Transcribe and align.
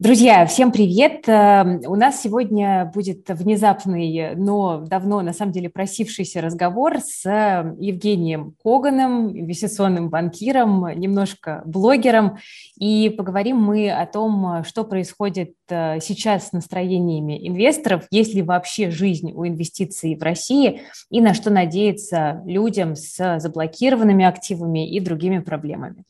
Друзья, 0.00 0.46
всем 0.46 0.70
привет! 0.70 1.28
Эм, 1.28 1.80
у 1.84 1.96
нас 1.96 2.22
сегодня 2.22 2.88
будет 2.94 3.28
внезапный, 3.30 4.36
но 4.36 4.78
давно, 4.86 5.22
на 5.22 5.32
самом 5.32 5.50
деле, 5.50 5.68
просившийся 5.70 6.40
разговор 6.40 6.98
с 7.00 7.26
э, 7.26 7.74
Евгением 7.80 8.54
Коганом, 8.62 9.36
инвестиционным 9.36 10.08
банкиром, 10.08 10.86
немножко 10.96 11.62
блогером. 11.66 12.38
И 12.78 13.10
поговорим 13.10 13.56
мы 13.56 13.90
о 13.90 14.06
том, 14.06 14.62
что 14.62 14.84
происходит 14.84 15.54
э, 15.68 15.98
сейчас 15.98 16.50
с 16.50 16.52
настроениями 16.52 17.48
инвесторов, 17.48 18.06
есть 18.12 18.34
ли 18.34 18.42
вообще 18.42 18.92
жизнь 18.92 19.32
у 19.34 19.48
инвестиций 19.48 20.14
в 20.14 20.22
России 20.22 20.82
и 21.10 21.20
на 21.20 21.34
что 21.34 21.50
надеяться 21.50 22.40
людям 22.46 22.94
с 22.94 23.40
заблокированными 23.40 24.24
активами 24.24 24.88
и 24.88 25.00
другими 25.00 25.40
проблемами. 25.40 26.04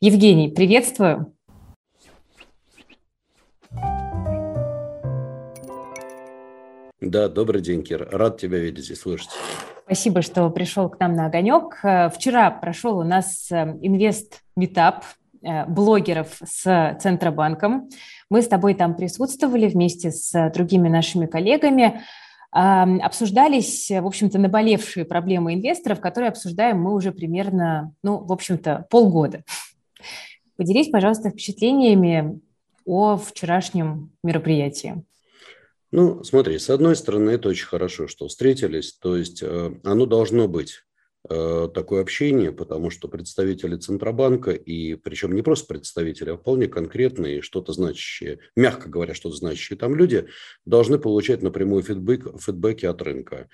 Евгений, 0.00 0.48
приветствую! 0.48 1.32
Да, 7.00 7.28
добрый 7.28 7.62
день, 7.62 7.82
Кир. 7.82 8.08
Рад 8.10 8.38
тебя 8.38 8.58
видеть 8.58 8.90
и 8.90 8.94
слышать. 8.94 9.30
Спасибо, 9.86 10.22
что 10.22 10.48
пришел 10.50 10.88
к 10.88 11.00
нам 11.00 11.14
на 11.14 11.26
огонек. 11.26 11.80
Э, 11.82 12.10
вчера 12.10 12.50
прошел 12.50 12.98
у 12.98 13.02
нас 13.02 13.50
э, 13.50 13.76
инвест-метап 13.82 15.04
э, 15.42 15.64
блогеров 15.66 16.40
с 16.44 16.98
Центробанком. 17.00 17.88
Мы 18.28 18.42
с 18.42 18.48
тобой 18.48 18.74
там 18.74 18.94
присутствовали 18.94 19.66
вместе 19.68 20.12
с 20.12 20.50
другими 20.54 20.88
нашими 20.88 21.26
коллегами. 21.26 22.02
Обсуждались, 22.52 23.90
в 23.90 24.06
общем-то, 24.06 24.38
наболевшие 24.38 25.04
проблемы 25.04 25.54
инвесторов, 25.54 26.00
которые 26.00 26.30
обсуждаем 26.30 26.80
мы 26.80 26.94
уже 26.94 27.12
примерно, 27.12 27.92
ну, 28.02 28.18
в 28.18 28.32
общем-то, 28.32 28.86
полгода. 28.90 29.44
Поделись, 30.56 30.90
пожалуйста, 30.90 31.30
впечатлениями 31.30 32.40
о 32.84 33.16
вчерашнем 33.16 34.10
мероприятии. 34.22 35.04
Ну, 35.92 36.22
смотри, 36.22 36.58
с 36.58 36.70
одной 36.70 36.94
стороны, 36.94 37.30
это 37.30 37.48
очень 37.48 37.66
хорошо, 37.66 38.06
что 38.06 38.28
встретились, 38.28 38.92
то 38.92 39.16
есть 39.16 39.42
э, 39.42 39.72
оно 39.82 40.06
должно 40.06 40.46
быть 40.46 40.84
э, 41.28 41.68
такое 41.74 42.00
общение, 42.02 42.52
потому 42.52 42.90
что 42.90 43.08
представители 43.08 43.74
Центробанка, 43.74 44.52
и 44.52 44.94
причем 44.94 45.34
не 45.34 45.42
просто 45.42 45.66
представители, 45.66 46.30
а 46.30 46.36
вполне 46.36 46.68
конкретные, 46.68 47.42
что-то 47.42 47.72
значащие, 47.72 48.38
мягко 48.54 48.88
говоря, 48.88 49.14
что-то 49.14 49.34
значащие 49.34 49.76
там 49.76 49.96
люди, 49.96 50.28
должны 50.64 50.96
получать 50.96 51.42
напрямую 51.42 51.82
фидбэк, 51.82 52.40
фидбэки 52.40 52.86
от 52.86 53.02
рынка. 53.02 53.48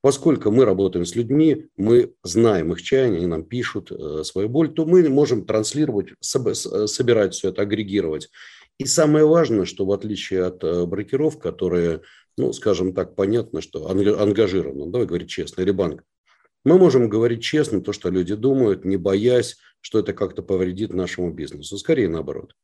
Поскольку 0.00 0.50
мы 0.50 0.64
работаем 0.64 1.04
с 1.04 1.14
людьми, 1.14 1.66
мы 1.76 2.14
знаем 2.22 2.72
их 2.72 2.80
чаяние, 2.80 3.18
они 3.18 3.26
нам 3.26 3.44
пишут 3.44 3.92
э, 3.92 4.24
свою 4.24 4.48
боль, 4.48 4.72
то 4.72 4.86
мы 4.86 5.06
можем 5.10 5.44
транслировать, 5.44 6.14
собирать 6.20 7.34
все 7.34 7.50
это, 7.50 7.60
агрегировать 7.60 8.30
и 8.78 8.86
самое 8.86 9.26
важное, 9.26 9.64
что 9.64 9.86
в 9.86 9.92
отличие 9.92 10.44
от 10.44 10.64
э, 10.64 10.86
брокеров, 10.86 11.38
которые, 11.38 12.02
ну, 12.36 12.52
скажем 12.52 12.94
так, 12.94 13.14
понятно, 13.14 13.60
что 13.60 13.88
ангажированы, 13.88 14.90
давай 14.90 15.06
говорить 15.06 15.30
честно, 15.30 15.62
или 15.62 15.70
банк, 15.70 16.04
мы 16.64 16.78
можем 16.78 17.08
говорить 17.08 17.42
честно 17.42 17.80
то, 17.80 17.92
что 17.92 18.08
люди 18.08 18.34
думают, 18.34 18.84
не 18.84 18.96
боясь, 18.96 19.58
что 19.80 19.98
это 19.98 20.12
как-то 20.12 20.42
повредит 20.42 20.92
нашему 20.92 21.32
бизнесу. 21.32 21.76
Скорее 21.76 22.08
наоборот. 22.08 22.54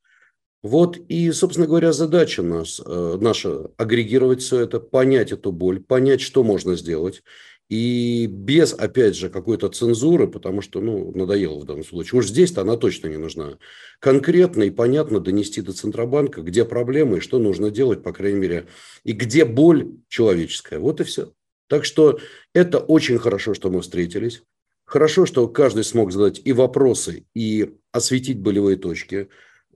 Вот 0.62 0.96
и, 0.96 1.30
собственно 1.30 1.68
говоря, 1.68 1.92
задача 1.92 2.42
нас, 2.42 2.80
э, 2.84 3.18
наша 3.20 3.70
агрегировать 3.76 4.42
все 4.42 4.60
это, 4.60 4.80
понять 4.80 5.30
эту 5.30 5.52
боль, 5.52 5.80
понять, 5.80 6.20
что 6.20 6.42
можно 6.42 6.74
сделать, 6.74 7.22
и 7.68 8.26
без, 8.26 8.72
опять 8.72 9.14
же, 9.14 9.28
какой-то 9.28 9.68
цензуры, 9.68 10.26
потому 10.26 10.62
что, 10.62 10.80
ну, 10.80 11.12
надоело 11.14 11.58
в 11.58 11.64
данном 11.64 11.84
случае. 11.84 12.20
Уж 12.20 12.28
здесь-то 12.28 12.62
она 12.62 12.76
точно 12.76 13.08
не 13.08 13.18
нужна. 13.18 13.58
Конкретно 14.00 14.62
и 14.62 14.70
понятно 14.70 15.20
донести 15.20 15.60
до 15.60 15.72
Центробанка, 15.72 16.40
где 16.40 16.64
проблемы 16.64 17.18
и 17.18 17.20
что 17.20 17.38
нужно 17.38 17.70
делать, 17.70 18.02
по 18.02 18.12
крайней 18.12 18.38
мере, 18.38 18.68
и 19.04 19.12
где 19.12 19.44
боль 19.44 19.90
человеческая. 20.08 20.78
Вот 20.78 21.00
и 21.00 21.04
все. 21.04 21.32
Так 21.68 21.84
что 21.84 22.18
это 22.54 22.78
очень 22.78 23.18
хорошо, 23.18 23.52
что 23.52 23.70
мы 23.70 23.82
встретились. 23.82 24.42
Хорошо, 24.86 25.26
что 25.26 25.46
каждый 25.48 25.84
смог 25.84 26.10
задать 26.12 26.40
и 26.42 26.54
вопросы, 26.54 27.26
и 27.34 27.74
осветить 27.92 28.40
болевые 28.40 28.78
точки. 28.78 29.28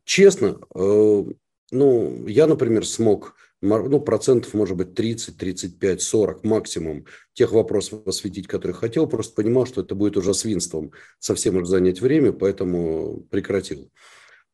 Честно, 0.05 0.59
э, 0.75 1.25
ну, 1.71 2.27
я, 2.27 2.47
например, 2.47 2.87
смог 2.87 3.37
ну, 3.63 4.01
процентов, 4.01 4.55
может 4.55 4.77
быть, 4.77 4.95
30, 4.95 5.37
35, 5.37 6.03
40 6.03 6.45
максимум 6.45 7.07
тех 7.33 7.53
вопросов 7.53 8.07
осветить, 8.07 8.49
которые 8.49 8.75
хотел. 8.75 9.07
Просто 9.07 9.35
понимал, 9.35 9.67
что 9.67 9.81
это 9.83 9.95
будет 9.95 10.17
уже 10.17 10.35
свинством 10.35 10.93
совсем 11.19 11.57
уже 11.57 11.67
занять 11.67 12.01
время, 12.01 12.33
поэтому 12.33 13.25
прекратил. 13.31 13.91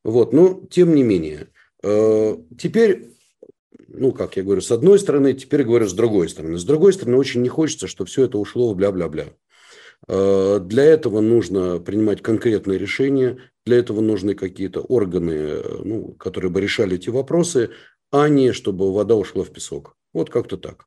Вот, 0.04 0.32
но 0.32 0.62
тем 0.70 0.94
не 0.94 1.02
менее. 1.02 1.48
Э, 1.82 2.36
теперь, 2.58 3.08
ну, 3.88 4.12
как 4.12 4.36
я 4.36 4.42
говорю, 4.42 4.60
с 4.60 4.70
одной 4.70 4.98
стороны, 4.98 5.32
теперь 5.32 5.64
говорю 5.64 5.88
с 5.88 5.94
другой 5.94 6.28
стороны. 6.28 6.58
С 6.58 6.64
другой 6.64 6.92
стороны, 6.92 7.16
очень 7.16 7.42
не 7.42 7.48
хочется, 7.48 7.86
чтобы 7.86 8.08
все 8.08 8.24
это 8.24 8.38
ушло 8.38 8.72
в 8.72 8.76
бля-бля-бля. 8.76 9.32
Э, 10.06 10.60
для 10.62 10.84
этого 10.84 11.20
нужно 11.20 11.78
принимать 11.80 12.22
конкретные 12.22 12.78
решения, 12.78 13.38
для 13.64 13.78
этого 13.78 14.00
нужны 14.00 14.34
какие-то 14.34 14.80
органы, 14.80 15.32
э, 15.32 15.82
ну, 15.84 16.12
которые 16.12 16.50
бы 16.50 16.60
решали 16.60 16.96
эти 16.96 17.10
вопросы, 17.10 17.70
а 18.10 18.28
не 18.28 18.52
чтобы 18.52 18.92
вода 18.92 19.14
ушла 19.14 19.44
в 19.44 19.50
песок. 19.50 19.96
Вот 20.12 20.30
как-то 20.30 20.56
так. 20.56 20.86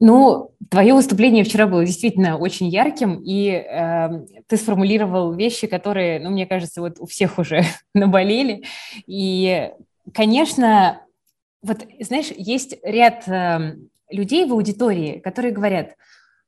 Ну, 0.00 0.52
твое 0.70 0.94
выступление 0.94 1.42
вчера 1.42 1.66
было 1.66 1.84
действительно 1.84 2.36
очень 2.38 2.68
ярким, 2.68 3.20
и 3.24 3.48
э, 3.48 4.08
ты 4.46 4.56
сформулировал 4.56 5.32
вещи, 5.32 5.66
которые, 5.66 6.20
ну, 6.20 6.30
мне 6.30 6.46
кажется, 6.46 6.80
вот 6.80 7.00
у 7.00 7.06
всех 7.06 7.38
уже 7.38 7.64
наболели. 7.94 8.64
И, 9.06 9.70
конечно, 10.14 11.02
вот, 11.62 11.78
знаешь, 11.98 12.30
есть 12.36 12.76
ряд 12.84 13.26
э, 13.26 13.76
людей 14.10 14.46
в 14.46 14.52
аудитории, 14.52 15.18
которые 15.18 15.52
говорят, 15.52 15.96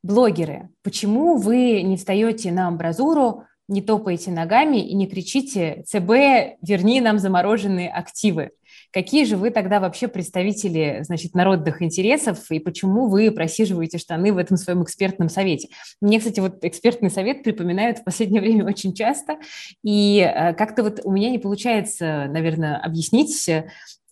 блогеры, 0.02 0.68
почему 0.82 1.36
вы 1.36 1.82
не 1.82 1.96
встаете 1.96 2.52
на 2.52 2.68
амбразуру, 2.68 3.44
не 3.66 3.82
топаете 3.82 4.30
ногами 4.30 4.78
и 4.78 4.94
не 4.94 5.06
кричите 5.06 5.84
«ЦБ, 5.86 6.58
верни 6.62 7.00
нам 7.00 7.18
замороженные 7.18 7.90
активы». 7.90 8.50
Какие 8.92 9.24
же 9.24 9.36
вы 9.36 9.50
тогда 9.50 9.78
вообще 9.78 10.08
представители, 10.08 11.00
значит, 11.02 11.34
народных 11.34 11.80
интересов 11.80 12.50
и 12.50 12.58
почему 12.58 13.08
вы 13.08 13.30
просиживаете 13.30 13.98
штаны 13.98 14.32
в 14.32 14.38
этом 14.38 14.56
своем 14.56 14.82
экспертном 14.82 15.28
совете? 15.28 15.68
Мне, 16.00 16.18
кстати, 16.18 16.40
вот 16.40 16.64
экспертный 16.64 17.10
совет 17.10 17.42
припоминают 17.44 17.98
в 17.98 18.04
последнее 18.04 18.40
время 18.40 18.66
очень 18.66 18.94
часто, 18.94 19.38
и 19.84 20.20
э, 20.20 20.54
как-то 20.54 20.82
вот 20.82 21.00
у 21.04 21.12
меня 21.12 21.30
не 21.30 21.38
получается, 21.38 22.26
наверное, 22.28 22.78
объяснить, 22.78 23.48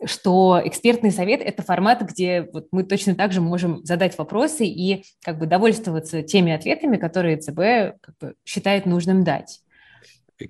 что 0.05 0.61
экспертный 0.65 1.11
совет– 1.11 1.41
это 1.45 1.63
формат, 1.63 2.03
где 2.03 2.49
вот 2.53 2.69
мы 2.71 2.85
точно 2.85 3.15
так 3.15 3.33
же 3.33 3.41
можем 3.41 3.85
задать 3.85 4.17
вопросы 4.17 4.65
и 4.65 5.05
как 5.25 5.39
бы 5.39 5.47
довольствоваться 5.47 6.23
теми 6.23 6.53
ответами, 6.53 6.97
которые 6.97 7.39
ЦБ 7.39 8.01
как 8.01 8.15
бы, 8.21 8.35
считает 8.45 8.87
нужным 8.87 9.25
дать. 9.25 9.61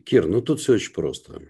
Кир, 0.04 0.26
ну 0.26 0.42
тут 0.42 0.60
все 0.60 0.74
очень 0.74 0.92
просто. 0.92 1.40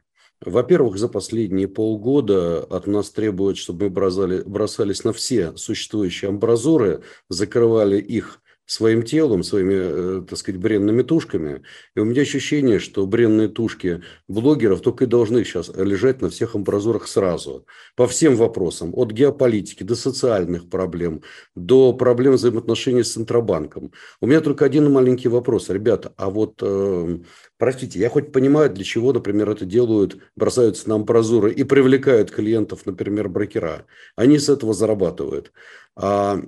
Во-первых, 0.41 0.99
за 0.99 1.09
последние 1.09 1.67
полгода 1.69 2.63
от 2.63 2.87
нас 2.87 3.11
требуют, 3.11 3.59
чтобы 3.59 3.87
мы 3.87 3.91
бросали, 3.91 4.43
бросались 4.45 5.05
на 5.05 5.13
все 5.13 5.57
существующие 5.57 6.29
амбразуры, 6.29 7.03
закрывали 7.29 7.99
их 7.99 8.41
своим 8.69 9.03
телом, 9.03 9.43
своими, 9.43 9.75
э, 9.75 10.23
так 10.29 10.39
сказать, 10.39 10.61
бренными 10.61 11.03
тушками. 11.03 11.63
И 11.97 12.01
у 12.01 12.05
меня 12.05 12.21
ощущение, 12.21 12.79
что 12.79 13.07
бренные 13.07 13.49
тушки 13.49 14.03
блогеров 14.29 14.83
только 14.83 15.05
и 15.05 15.07
должны 15.07 15.43
сейчас 15.43 15.71
лежать 15.75 16.21
на 16.21 16.29
всех 16.29 16.55
амбразурах 16.55 17.09
сразу. 17.09 17.67
По 17.97 18.07
всем 18.07 18.37
вопросам. 18.37 18.93
От 18.95 19.11
геополитики 19.11 19.85
до 19.85 19.97
социальных 19.97 20.69
проблем, 20.69 21.23
до 21.57 21.95
проблем 21.95 22.35
взаимоотношений 22.35 23.05
с 23.05 23.15
Центробанком. 23.15 23.91
У 24.21 24.27
меня 24.27 24.43
только 24.43 24.67
один 24.67 24.93
маленький 24.93 25.29
вопрос. 25.29 25.71
Ребята, 25.71 26.13
а 26.19 26.29
вот, 26.29 26.61
э, 26.61 27.19
простите, 27.59 27.99
я 27.99 28.09
хоть 28.09 28.33
понимаю, 28.33 28.71
для 28.71 28.85
чего, 28.85 29.13
например, 29.13 29.51
это 29.51 29.67
делают, 29.67 30.19
бросаются 30.37 30.89
на 30.89 30.95
амбразуры 30.95 31.53
и 31.53 31.65
привлекают 31.65 32.31
клиентов, 32.31 32.87
например, 32.87 33.29
брокера. 33.29 33.87
Они 34.17 34.39
с 34.39 34.49
этого 34.49 34.73
зарабатывают. 34.73 35.53
А, 35.97 36.41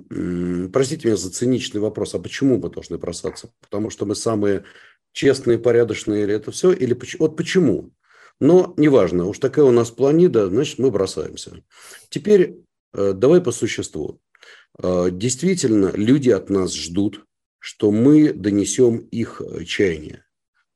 простите 0.73 1.07
меня 1.07 1.17
за 1.17 1.29
циничный 1.29 1.81
вопрос, 1.81 2.15
а 2.15 2.19
почему 2.19 2.57
мы 2.57 2.69
должны 2.69 2.97
бросаться? 2.97 3.51
Потому 3.61 3.89
что 3.89 4.05
мы 4.05 4.15
самые 4.15 4.63
честные, 5.11 5.59
порядочные 5.59 6.23
или 6.23 6.33
это 6.33 6.51
все? 6.51 6.71
Или 6.71 6.97
вот 7.19 7.35
почему? 7.35 7.91
Но 8.39 8.73
неважно, 8.77 9.27
уж 9.27 9.37
такая 9.37 9.65
у 9.65 9.71
нас 9.71 9.91
планида, 9.91 10.47
значит, 10.47 10.79
мы 10.79 10.89
бросаемся. 10.89 11.63
Теперь 12.09 12.57
э, 12.93 13.13
давай 13.13 13.39
по 13.39 13.51
существу. 13.51 14.19
Э, 14.81 15.09
действительно, 15.11 15.91
люди 15.93 16.29
от 16.29 16.49
нас 16.49 16.73
ждут, 16.73 17.25
что 17.59 17.91
мы 17.91 18.33
донесем 18.33 18.97
их 18.97 19.41
э, 19.41 19.63
чаяние. 19.65 20.23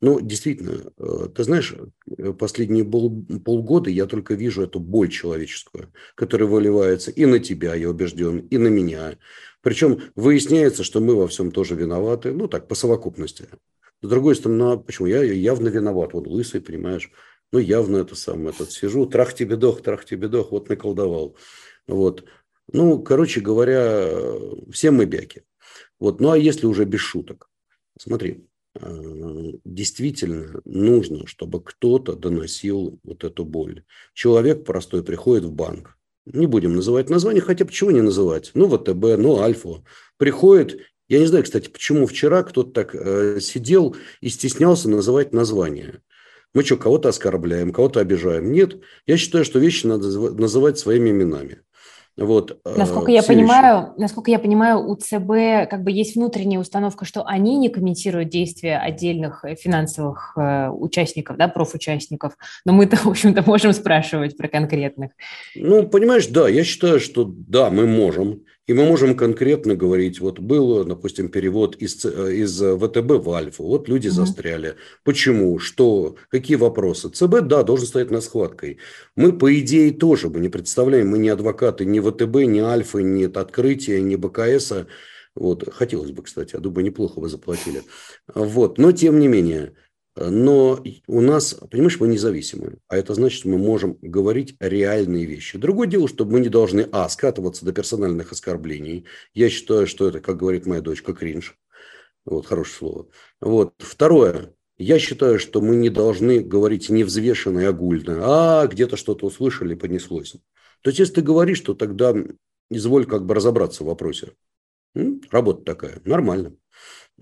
Ну, 0.01 0.19
действительно, 0.19 0.91
э, 0.97 1.29
ты 1.33 1.43
знаешь, 1.43 1.73
э, 2.17 2.33
последние 2.33 2.83
полгода 2.85 3.89
я 3.89 4.05
только 4.05 4.33
вижу 4.35 4.63
эту 4.63 4.79
боль 4.79 5.09
человеческую, 5.09 5.91
которая 6.15 6.47
выливается 6.47 7.11
и 7.11 7.25
на 7.25 7.39
тебя, 7.39 7.75
я 7.75 7.89
убежден, 7.89 8.39
и 8.39 8.57
на 8.57 8.67
меня. 8.67 9.17
Причем 9.61 10.01
выясняется, 10.15 10.83
что 10.83 10.99
мы 10.99 11.15
во 11.15 11.27
всем 11.27 11.51
тоже 11.51 11.75
виноваты, 11.75 12.33
ну 12.33 12.47
так, 12.47 12.67
по 12.67 12.75
совокупности. 12.75 13.47
С 14.01 14.07
другой 14.07 14.35
стороны, 14.35 14.59
ну, 14.59 14.71
а 14.73 14.77
почему? 14.77 15.07
Я 15.07 15.23
явно 15.23 15.69
виноват, 15.69 16.13
вот 16.13 16.27
лысый, 16.27 16.61
понимаешь, 16.61 17.11
Ну, 17.51 17.59
явно 17.59 17.97
это 17.97 18.15
самое, 18.15 18.49
этот 18.49 18.71
сижу, 18.71 19.05
трах 19.05 19.33
тебе 19.33 19.55
дох, 19.55 19.81
трах 19.81 20.03
тебе 20.05 20.27
дох, 20.27 20.51
вот 20.51 20.67
наколдовал. 20.69 21.37
Вот. 21.87 22.25
Ну, 22.73 23.01
короче 23.01 23.39
говоря, 23.41 24.09
все 24.71 24.91
мы 24.91 25.05
бяки. 25.05 25.43
Вот. 25.99 26.19
Ну, 26.19 26.31
а 26.31 26.37
если 26.37 26.65
уже 26.67 26.85
без 26.85 26.99
шуток? 26.99 27.49
Смотри, 27.97 28.31
э, 28.31 28.54
действительно 29.63 30.61
нужно, 30.65 31.27
чтобы 31.27 31.61
кто-то 31.61 32.13
доносил 32.13 32.99
вот 33.03 33.23
эту 33.23 33.45
боль. 33.45 33.83
Человек 34.13 34.65
простой 34.65 35.03
приходит 35.03 35.45
в 35.45 35.51
банк, 35.51 35.97
не 36.25 36.47
будем 36.47 36.75
называть 36.75 37.09
название, 37.09 37.41
хотя 37.41 37.65
почему 37.65 37.91
не 37.91 38.01
называть? 38.01 38.51
Ну, 38.53 38.67
ВТБ, 38.67 39.17
ну, 39.17 39.39
Альфа. 39.39 39.83
Приходит, 40.17 40.79
я 41.07 41.19
не 41.19 41.27
знаю, 41.27 41.43
кстати, 41.43 41.69
почему 41.69 42.07
вчера 42.07 42.43
кто-то 42.43 42.71
так 42.71 42.95
э, 42.95 43.39
сидел 43.39 43.95
и 44.21 44.29
стеснялся 44.29 44.89
называть 44.89 45.33
название. 45.33 46.01
Мы 46.53 46.63
что, 46.63 46.77
кого-то 46.77 47.09
оскорбляем, 47.09 47.71
кого-то 47.71 47.99
обижаем? 47.99 48.51
Нет. 48.51 48.81
Я 49.05 49.17
считаю, 49.17 49.45
что 49.45 49.59
вещи 49.59 49.85
надо 49.85 50.07
называть 50.31 50.79
своими 50.79 51.11
именами. 51.11 51.61
Вот, 52.17 52.59
э, 52.63 52.75
насколько 52.77 53.11
я 53.11 53.23
понимаю, 53.23 53.93
насколько 53.97 54.31
я 54.31 54.39
понимаю, 54.39 54.87
у 54.87 54.95
ЦБ 54.95 55.69
как 55.69 55.83
бы 55.83 55.91
есть 55.91 56.15
внутренняя 56.15 56.61
установка, 56.61 57.03
что 57.03 57.25
они 57.25 57.57
не 57.57 57.67
комментируют 57.67 58.29
действия 58.29 58.77
отдельных 58.77 59.43
э, 59.43 59.55
финансовых 59.55 60.33
э, 60.37 60.69
участников, 60.69 61.35
да, 61.35 61.49
профучастников, 61.49 62.37
но 62.65 62.71
мы-то, 62.71 62.95
в 63.03 63.07
общем-то, 63.07 63.43
можем 63.45 63.73
спрашивать 63.73 64.37
про 64.37 64.47
конкретных. 64.47 65.11
Ну, 65.55 65.87
понимаешь, 65.87 66.27
да, 66.27 66.47
я 66.47 66.63
считаю, 66.63 67.01
что 67.01 67.25
да, 67.25 67.69
мы 67.69 67.85
можем. 67.85 68.43
И 68.67 68.73
мы 68.73 68.85
можем 68.85 69.15
конкретно 69.15 69.75
говорить, 69.75 70.19
вот 70.19 70.39
был, 70.39 70.83
допустим, 70.85 71.29
перевод 71.29 71.75
из, 71.75 72.03
из 72.03 72.59
ВТБ 72.59 73.23
в 73.23 73.29
Альфу, 73.31 73.63
вот 73.63 73.87
люди 73.87 74.07
mm-hmm. 74.07 74.11
застряли. 74.11 74.75
Почему? 75.03 75.59
Что? 75.59 76.15
Какие 76.29 76.57
вопросы? 76.57 77.09
ЦБ, 77.09 77.41
да, 77.41 77.61
должен 77.61 77.85
стоять 77.85 78.09
на 78.09 78.21
схваткой. 78.21 78.79
Мы, 79.15 79.37
по 79.37 79.53
идее, 79.59 79.91
тоже 79.91 80.29
мы 80.29 80.39
не 80.39 80.49
представляем, 80.49 81.09
мы 81.09 81.19
не 81.19 81.29
адвокаты 81.29 81.85
ни 81.85 81.99
ВТБ, 81.99 82.47
ни 82.47 82.59
Альфы, 82.59 83.03
ни 83.03 83.25
Открытия, 83.25 84.01
ни 84.01 84.15
БКСа. 84.15 84.87
Вот. 85.35 85.71
Хотелось 85.71 86.11
бы, 86.11 86.23
кстати, 86.23 86.55
я 86.55 86.59
думаю, 86.59 86.85
неплохо 86.85 87.19
вы 87.19 87.29
заплатили. 87.29 87.83
Вот. 88.33 88.79
Но, 88.79 88.91
тем 88.93 89.19
не 89.19 89.27
менее, 89.27 89.73
но 90.15 90.81
у 91.07 91.21
нас, 91.21 91.55
понимаешь, 91.69 91.99
мы 91.99 92.07
независимы, 92.07 92.77
а 92.87 92.97
это 92.97 93.13
значит, 93.13 93.39
что 93.39 93.49
мы 93.49 93.57
можем 93.57 93.97
говорить 94.01 94.55
реальные 94.59 95.25
вещи. 95.25 95.57
Другое 95.57 95.87
дело, 95.87 96.07
что 96.07 96.25
мы 96.25 96.39
не 96.39 96.47
должны, 96.47 96.87
а, 96.91 97.09
скатываться 97.09 97.65
до 97.65 97.73
персональных 97.73 98.31
оскорблений. 98.31 99.05
Я 99.33 99.49
считаю, 99.49 99.87
что 99.87 100.07
это, 100.07 100.21
как 100.21 100.37
говорит 100.37 100.65
моя 100.65 100.81
дочка, 100.81 101.13
кринж. 101.13 101.57
Вот, 102.23 102.45
хорошее 102.45 102.75
слово. 102.75 103.07
Вот. 103.41 103.73
Второе. 103.79 104.53
Я 104.77 104.99
считаю, 104.99 105.37
что 105.37 105.61
мы 105.61 105.75
не 105.75 105.89
должны 105.89 106.39
говорить 106.39 106.89
невзвешенно 106.89 107.59
и 107.59 107.65
огульно. 107.65 108.19
А, 108.21 108.67
где-то 108.67 108.97
что-то 108.97 109.25
услышали, 109.25 109.75
понеслось. 109.75 110.35
То 110.81 110.89
есть, 110.89 110.99
если 110.99 111.15
ты 111.15 111.21
говоришь, 111.21 111.59
то 111.59 111.73
тогда 111.73 112.13
изволь 112.69 113.05
как 113.05 113.25
бы 113.25 113.35
разобраться 113.35 113.83
в 113.83 113.87
вопросе. 113.87 114.31
Работа 115.29 115.63
такая, 115.63 116.01
нормально. 116.05 116.55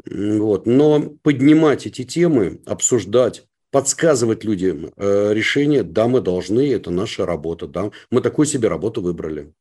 Вот. 0.06 0.66
Но 0.66 1.02
поднимать 1.22 1.86
эти 1.86 2.04
темы, 2.04 2.62
обсуждать, 2.66 3.46
подсказывать 3.72 4.44
людям 4.44 4.92
э, 4.96 5.34
решения, 5.34 5.84
да, 5.84 6.08
мы 6.08 6.22
должны, 6.22 6.72
это 6.72 6.92
наша 6.92 7.26
работа, 7.26 7.68
да, 7.68 7.92
мы 8.12 8.22
такую 8.22 8.46
себе 8.46 8.68
работу 8.68 9.02
выбрали. 9.02 9.54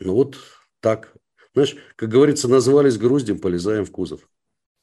Ну 0.00 0.14
вот 0.14 0.36
так. 0.80 1.14
Знаешь, 1.52 1.76
как 1.96 2.08
говорится, 2.08 2.48
назвались 2.48 2.98
груздем, 2.98 3.38
полезаем 3.38 3.84
в 3.84 3.90
кузов. 3.90 4.28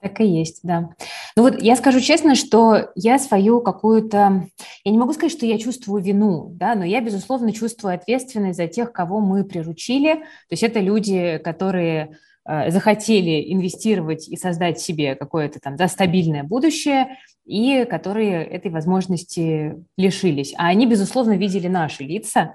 Так 0.01 0.19
и 0.19 0.25
есть, 0.25 0.61
да. 0.63 0.89
Ну 1.35 1.43
вот 1.43 1.61
я 1.61 1.75
скажу 1.75 1.99
честно, 1.99 2.35
что 2.35 2.89
я 2.95 3.19
свою 3.19 3.61
какую-то... 3.61 4.47
Я 4.83 4.91
не 4.91 4.97
могу 4.97 5.13
сказать, 5.13 5.31
что 5.31 5.45
я 5.45 5.59
чувствую 5.59 6.01
вину, 6.01 6.51
да, 6.55 6.73
но 6.73 6.83
я, 6.83 7.01
безусловно, 7.01 7.53
чувствую 7.53 7.93
ответственность 7.93 8.57
за 8.57 8.67
тех, 8.67 8.91
кого 8.91 9.19
мы 9.19 9.43
приручили. 9.43 10.15
То 10.15 10.51
есть 10.51 10.63
это 10.63 10.79
люди, 10.79 11.39
которые 11.43 12.17
захотели 12.45 13.53
инвестировать 13.53 14.27
и 14.27 14.35
создать 14.35 14.79
себе 14.79 15.15
какое-то 15.15 15.59
там 15.59 15.75
да, 15.75 15.87
стабильное 15.87 16.43
будущее, 16.43 17.17
и 17.45 17.85
которые 17.85 18.43
этой 18.43 18.71
возможности 18.71 19.75
лишились. 19.97 20.53
А 20.57 20.67
они, 20.67 20.85
безусловно, 20.85 21.37
видели 21.37 21.67
наши 21.67 22.03
лица, 22.03 22.53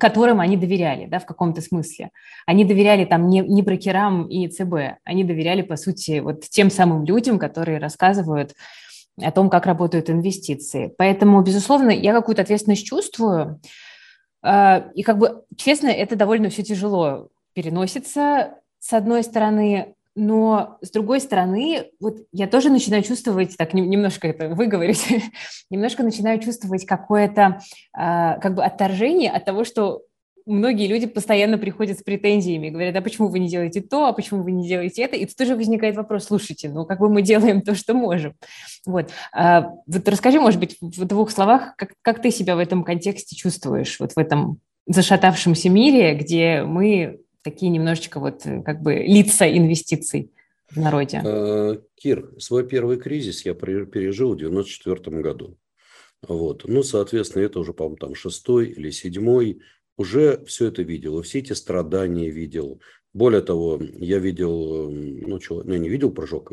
которым 0.00 0.40
они 0.40 0.56
доверяли, 0.56 1.06
да, 1.06 1.18
в 1.18 1.26
каком-то 1.26 1.60
смысле. 1.60 2.10
Они 2.46 2.64
доверяли 2.64 3.04
там 3.04 3.28
не, 3.28 3.40
не 3.40 3.62
брокерам 3.62 4.26
и 4.26 4.48
ЦБ, 4.48 4.98
они 5.04 5.24
доверяли, 5.24 5.62
по 5.62 5.76
сути, 5.76 6.20
вот 6.20 6.42
тем 6.42 6.70
самым 6.70 7.04
людям, 7.04 7.38
которые 7.38 7.78
рассказывают 7.78 8.54
о 9.20 9.30
том, 9.30 9.48
как 9.48 9.66
работают 9.66 10.10
инвестиции. 10.10 10.92
Поэтому, 10.98 11.40
безусловно, 11.42 11.90
я 11.90 12.12
какую-то 12.12 12.42
ответственность 12.42 12.86
чувствую, 12.86 13.60
э, 14.42 14.90
и 14.94 15.02
как 15.02 15.18
бы, 15.18 15.44
честно, 15.56 15.86
это 15.88 16.16
довольно 16.16 16.48
все 16.48 16.64
тяжело 16.64 17.28
переносится 17.52 18.54
с 18.84 18.92
одной 18.92 19.22
стороны, 19.22 19.94
но 20.14 20.76
с 20.82 20.90
другой 20.90 21.22
стороны, 21.22 21.86
вот 22.00 22.18
я 22.32 22.46
тоже 22.46 22.68
начинаю 22.68 23.02
чувствовать, 23.02 23.56
так 23.56 23.72
немножко 23.72 24.28
это 24.28 24.50
выговорить, 24.50 25.06
немножко 25.70 26.02
начинаю 26.02 26.38
чувствовать 26.38 26.84
какое-то 26.84 27.60
э, 27.96 28.38
как 28.40 28.54
бы 28.54 28.62
отторжение 28.62 29.30
от 29.30 29.46
того, 29.46 29.64
что 29.64 30.02
многие 30.44 30.86
люди 30.86 31.06
постоянно 31.06 31.56
приходят 31.56 31.98
с 31.98 32.02
претензиями, 32.02 32.68
говорят, 32.68 32.94
а 32.94 33.00
почему 33.00 33.28
вы 33.28 33.38
не 33.38 33.48
делаете 33.48 33.80
то, 33.80 34.04
а 34.04 34.12
почему 34.12 34.42
вы 34.42 34.52
не 34.52 34.68
делаете 34.68 35.02
это, 35.02 35.16
и 35.16 35.24
тут 35.24 35.34
тоже 35.34 35.56
возникает 35.56 35.96
вопрос, 35.96 36.26
слушайте, 36.26 36.68
ну 36.68 36.84
как 36.84 37.00
бы 37.00 37.08
мы 37.08 37.22
делаем 37.22 37.62
то, 37.62 37.74
что 37.74 37.94
можем. 37.94 38.34
Вот, 38.84 39.08
а, 39.32 39.70
вот 39.86 40.06
расскажи, 40.06 40.38
может 40.38 40.60
быть, 40.60 40.76
в 40.82 41.06
двух 41.06 41.30
словах, 41.30 41.74
как, 41.76 41.94
как 42.02 42.20
ты 42.20 42.30
себя 42.30 42.54
в 42.54 42.58
этом 42.58 42.84
контексте 42.84 43.34
чувствуешь, 43.34 43.98
вот 43.98 44.12
в 44.12 44.18
этом 44.18 44.58
зашатавшемся 44.86 45.70
мире, 45.70 46.14
где 46.14 46.62
мы 46.64 47.23
такие 47.44 47.70
немножечко 47.70 48.18
вот 48.18 48.44
э, 48.46 48.62
как 48.62 48.82
бы 48.82 48.94
лица 48.94 49.46
инвестиций 49.46 50.32
в 50.70 50.78
народе? 50.78 51.22
Э, 51.24 51.76
Кир, 51.94 52.32
свой 52.38 52.66
первый 52.66 52.96
кризис 52.98 53.44
я 53.44 53.54
пережил 53.54 54.34
в 54.34 54.38
94 54.38 55.20
году. 55.20 55.56
Вот. 56.26 56.64
Ну, 56.66 56.82
соответственно, 56.82 57.42
это 57.42 57.60
уже, 57.60 57.72
по-моему, 57.74 57.96
там 57.96 58.14
шестой 58.14 58.70
или 58.70 58.90
седьмой. 58.90 59.60
Уже 59.96 60.44
все 60.46 60.66
это 60.66 60.82
видел, 60.82 61.22
все 61.22 61.38
эти 61.38 61.52
страдания 61.52 62.30
видел. 62.30 62.80
Более 63.12 63.42
того, 63.42 63.80
я 63.80 64.18
видел, 64.18 64.90
ну, 64.90 65.38
человек, 65.38 65.66
ну, 65.68 65.74
я 65.74 65.78
не 65.78 65.88
видел 65.88 66.10
прыжок 66.10 66.50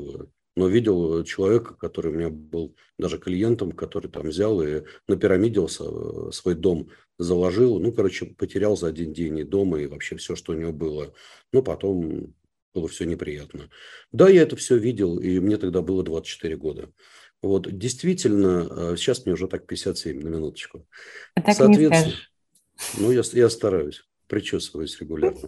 но 0.62 0.68
видел 0.68 1.24
человека, 1.24 1.74
который 1.74 2.12
у 2.12 2.16
меня 2.16 2.30
был 2.30 2.76
даже 3.00 3.18
клиентом, 3.18 3.72
который 3.72 4.12
там 4.12 4.28
взял 4.28 4.62
и 4.62 4.84
напирамидился, 5.08 5.86
э, 5.86 6.32
свой 6.32 6.54
дом 6.54 6.92
заложил. 7.18 7.80
Ну, 7.80 7.92
короче, 7.92 8.28
потерял 8.28 8.78
за 8.78 8.86
один 8.86 9.12
день 9.12 9.40
и 9.40 9.44
дома, 9.44 9.82
и 9.82 9.88
вообще 9.88 10.18
все, 10.18 10.36
что 10.36 10.54
у 10.54 10.56
него 10.56 10.72
было. 10.72 11.16
Ну, 11.52 11.64
потом 11.64 12.36
было 12.76 12.88
все 12.88 13.06
неприятно. 13.06 13.72
Да, 14.12 14.30
я 14.30 14.44
это 14.44 14.56
все 14.56 14.78
видел, 14.78 15.18
и 15.18 15.40
мне 15.40 15.58
тогда 15.58 15.82
было 15.82 16.04
24 16.04 16.56
года. 16.58 16.92
Вот, 17.42 17.68
действительно, 17.76 18.68
э, 18.70 18.98
сейчас 18.98 19.26
мне 19.26 19.34
уже 19.34 19.48
так 19.48 19.66
57 19.66 20.22
на 20.22 20.28
минуточку. 20.28 20.86
А 21.34 21.42
так 21.42 21.56
Соответственно, 21.56 21.90
не 21.90 22.02
скажешь. 22.04 22.32
ну, 23.00 23.12
я, 23.12 23.24
я 23.34 23.50
стараюсь 23.50 24.04
причесываюсь 24.32 24.98
регулярно. 25.02 25.42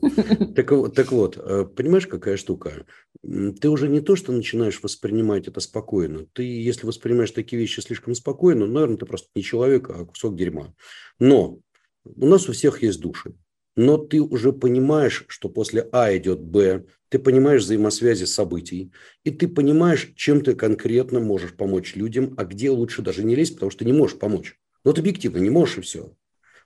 Так, 0.54 0.94
так 0.94 1.12
вот, 1.14 1.38
э, 1.38 1.66
понимаешь, 1.66 2.06
какая 2.06 2.36
штука? 2.36 2.86
Ты 3.22 3.70
уже 3.70 3.88
не 3.88 4.02
то, 4.02 4.18
что 4.18 4.34
начинаешь 4.34 4.84
воспринимать 4.84 5.48
это 5.48 5.62
спокойно. 5.62 6.26
Ты, 6.34 6.44
если 6.44 6.86
воспринимаешь 6.86 7.32
такие 7.32 7.60
вещи 7.62 7.80
слишком 7.80 8.14
спокойно, 8.14 8.66
ну, 8.66 8.74
наверное, 8.74 8.98
ты 8.98 9.06
просто 9.06 9.30
не 9.36 9.42
человек, 9.42 9.90
а 9.90 10.06
кусок 10.06 10.36
дерьма. 10.36 10.76
Но 11.18 11.60
у 12.04 12.28
нас 12.28 12.50
у 12.50 12.52
всех 12.52 12.84
есть 12.84 13.00
души. 13.00 13.34
Но 13.78 13.98
ты 13.98 14.22
уже 14.22 14.52
понимаешь, 14.52 15.24
что 15.30 15.48
после 15.48 15.88
А 15.94 16.16
идет 16.16 16.42
Б, 16.42 16.84
ты 17.08 17.20
понимаешь 17.20 17.64
взаимосвязи 17.64 18.26
событий, 18.26 18.92
и 19.24 19.32
ты 19.32 19.48
понимаешь, 19.48 20.12
чем 20.18 20.42
ты 20.42 20.56
конкретно 20.56 21.22
можешь 21.22 21.56
помочь 21.56 21.96
людям, 21.96 22.34
а 22.38 22.44
где 22.44 22.70
лучше 22.70 23.02
даже 23.02 23.24
не 23.24 23.36
лезть, 23.36 23.54
потому 23.54 23.72
что 23.72 23.80
ты 23.80 23.86
не 23.86 23.94
можешь 23.94 24.20
помочь. 24.20 24.60
Но 24.84 24.92
ты 24.92 25.00
объективно 25.00 25.38
не 25.38 25.50
можешь, 25.50 25.78
и 25.78 25.82
все. 25.82 26.14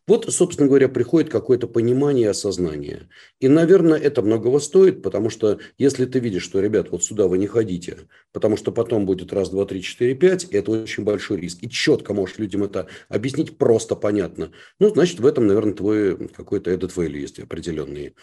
Вот, 0.08 0.34
собственно 0.34 0.70
говоря, 0.70 0.88
приходит 0.88 1.30
какое-то 1.30 1.68
понимание 1.68 2.28
и 2.28 2.30
осознание. 2.30 3.10
И, 3.42 3.50
наверное, 3.50 4.00
это 4.00 4.22
многого 4.22 4.60
стоит, 4.60 5.04
потому 5.04 5.30
что 5.30 5.60
если 5.78 6.06
ты 6.06 6.20
видишь, 6.20 6.44
что, 6.44 6.62
ребят, 6.62 6.92
вот 6.92 7.04
сюда 7.04 7.28
вы 7.28 7.38
не 7.38 7.48
ходите, 7.48 7.98
потому 8.32 8.56
что 8.56 8.72
потом 8.72 9.06
будет 9.06 9.34
раз, 9.34 9.50
два, 9.50 9.66
три, 9.66 9.82
четыре, 9.82 10.16
пять, 10.16 10.46
это 10.46 10.72
очень 10.72 11.04
большой 11.04 11.42
риск. 11.42 11.58
И 11.62 11.70
четко 11.70 12.14
можешь 12.14 12.38
людям 12.38 12.64
это 12.64 12.88
объяснить 13.10 13.58
просто 13.58 13.98
понятно. 13.98 14.52
Ну, 14.80 14.90
значит, 14.90 15.20
в 15.20 15.26
этом, 15.26 15.46
наверное, 15.46 15.74
твой 15.74 16.30
какой-то 16.30 16.72
этот 16.72 16.96
value 16.96 17.20
есть 17.20 17.40
определенный. 17.40 18.16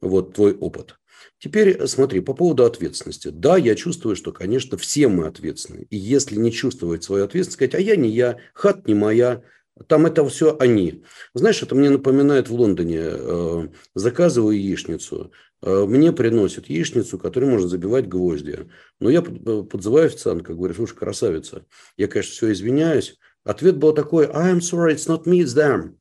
Вот 0.00 0.34
твой 0.34 0.54
опыт. 0.54 0.96
Теперь 1.38 1.86
смотри, 1.88 2.20
по 2.20 2.34
поводу 2.34 2.64
ответственности. 2.64 3.28
Да, 3.28 3.56
я 3.56 3.74
чувствую, 3.74 4.14
что, 4.14 4.32
конечно, 4.32 4.78
все 4.78 5.08
мы 5.08 5.26
ответственны. 5.26 5.86
И 5.90 5.96
если 5.96 6.36
не 6.36 6.52
чувствовать 6.52 7.02
свою 7.02 7.24
ответственность, 7.24 7.54
сказать, 7.54 7.74
а 7.74 7.80
я 7.80 7.96
не 7.96 8.10
я, 8.10 8.38
хат 8.54 8.86
не 8.86 8.94
моя, 8.94 9.42
там 9.86 10.06
это 10.06 10.26
все 10.28 10.56
они. 10.58 11.04
Знаешь, 11.34 11.62
это 11.62 11.74
мне 11.74 11.90
напоминает 11.90 12.48
в 12.48 12.54
Лондоне. 12.54 13.00
Э, 13.02 13.68
заказываю 13.94 14.56
яичницу. 14.56 15.32
Э, 15.62 15.84
мне 15.86 16.12
приносят 16.12 16.66
яичницу, 16.66 17.18
которой 17.18 17.44
можно 17.46 17.68
забивать 17.68 18.08
гвозди. 18.08 18.68
Но 19.00 19.10
я 19.10 19.22
подзываю 19.22 20.06
официантка, 20.06 20.54
говорю, 20.54 20.74
слушай, 20.74 20.96
красавица, 20.96 21.64
я, 21.96 22.08
конечно, 22.08 22.32
все 22.32 22.52
извиняюсь, 22.52 23.18
Ответ 23.44 23.76
был 23.76 23.92
такой, 23.92 24.26
I'm 24.26 24.60
sorry, 24.60 24.94
it's 24.94 25.08
not 25.08 25.24
me, 25.24 25.40
it's 25.40 25.56
them. 25.56 25.94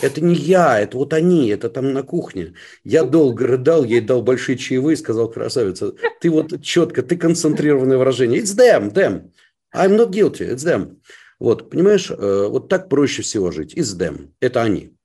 Это 0.00 0.20
не 0.20 0.34
я, 0.34 0.80
это 0.80 0.96
вот 0.96 1.12
они, 1.12 1.48
это 1.48 1.68
там 1.68 1.92
на 1.92 2.02
кухне. 2.02 2.54
Я 2.82 3.04
долго 3.04 3.46
рыдал, 3.46 3.84
ей 3.84 4.00
дал 4.00 4.22
большие 4.22 4.56
чаевые, 4.56 4.96
сказал, 4.96 5.30
красавица, 5.30 5.92
ты 6.20 6.30
вот 6.30 6.62
четко, 6.62 7.02
ты 7.02 7.16
концентрированное 7.16 7.98
выражение. 7.98 8.40
It's 8.40 8.56
them, 8.56 8.92
them. 8.92 9.30
I'm 9.74 9.96
not 9.96 10.10
guilty, 10.10 10.50
it's 10.50 10.64
them. 10.64 11.00
Вот, 11.38 11.70
понимаешь, 11.70 12.10
э, 12.10 12.46
вот 12.48 12.68
так 12.68 12.88
проще 12.88 13.22
всего 13.22 13.50
жить. 13.50 13.74
It's 13.74 13.96
them, 13.96 14.30
это 14.40 14.62
они. 14.62 14.98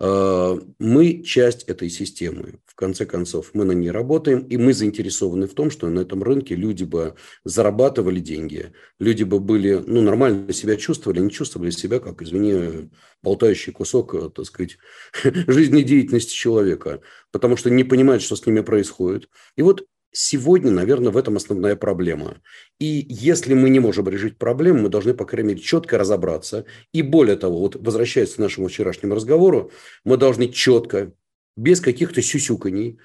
Э, 0.00 0.56
мы 0.78 1.22
часть 1.22 1.64
этой 1.64 1.90
системы. 1.90 2.60
В 2.66 2.74
конце 2.74 3.04
концов, 3.04 3.50
мы 3.54 3.64
на 3.64 3.72
ней 3.72 3.90
работаем, 3.90 4.40
и 4.40 4.56
мы 4.56 4.72
заинтересованы 4.72 5.48
в 5.48 5.54
том, 5.54 5.70
что 5.70 5.88
на 5.88 6.00
этом 6.00 6.22
рынке 6.22 6.54
люди 6.54 6.84
бы 6.84 7.14
зарабатывали 7.44 8.20
деньги, 8.20 8.72
люди 9.00 9.24
бы 9.24 9.40
были, 9.40 9.82
ну, 9.84 10.00
нормально 10.02 10.52
себя 10.52 10.76
чувствовали, 10.76 11.20
не 11.20 11.30
чувствовали 11.30 11.70
себя, 11.70 11.98
как, 11.98 12.22
извини, 12.22 12.90
болтающий 13.22 13.72
кусок, 13.72 14.14
э, 14.14 14.30
так 14.30 14.46
сказать, 14.46 14.78
жизнедеятельности 15.22 16.32
человека, 16.32 17.00
потому 17.32 17.56
что 17.56 17.70
не 17.70 17.82
понимают, 17.84 18.22
что 18.22 18.36
с 18.36 18.46
ними 18.46 18.60
происходит. 18.60 19.28
И 19.56 19.62
вот 19.62 19.84
Сегодня, 20.10 20.70
наверное, 20.70 21.12
в 21.12 21.16
этом 21.16 21.36
основная 21.36 21.76
проблема. 21.76 22.40
И 22.80 23.06
если 23.08 23.54
мы 23.54 23.68
не 23.68 23.78
можем 23.78 24.08
решить 24.08 24.38
проблему, 24.38 24.82
мы 24.82 24.88
должны, 24.88 25.12
по 25.12 25.26
крайней 25.26 25.50
мере, 25.50 25.60
четко 25.60 25.98
разобраться. 25.98 26.64
И 26.92 27.02
более 27.02 27.36
того, 27.36 27.60
вот 27.60 27.76
возвращаясь 27.76 28.34
к 28.34 28.38
нашему 28.38 28.68
вчерашнему 28.68 29.14
разговору, 29.14 29.70
мы 30.04 30.16
должны 30.16 30.48
четко, 30.48 31.12
без 31.56 31.80
каких-то 31.80 32.22
сюсюканий, 32.22 32.98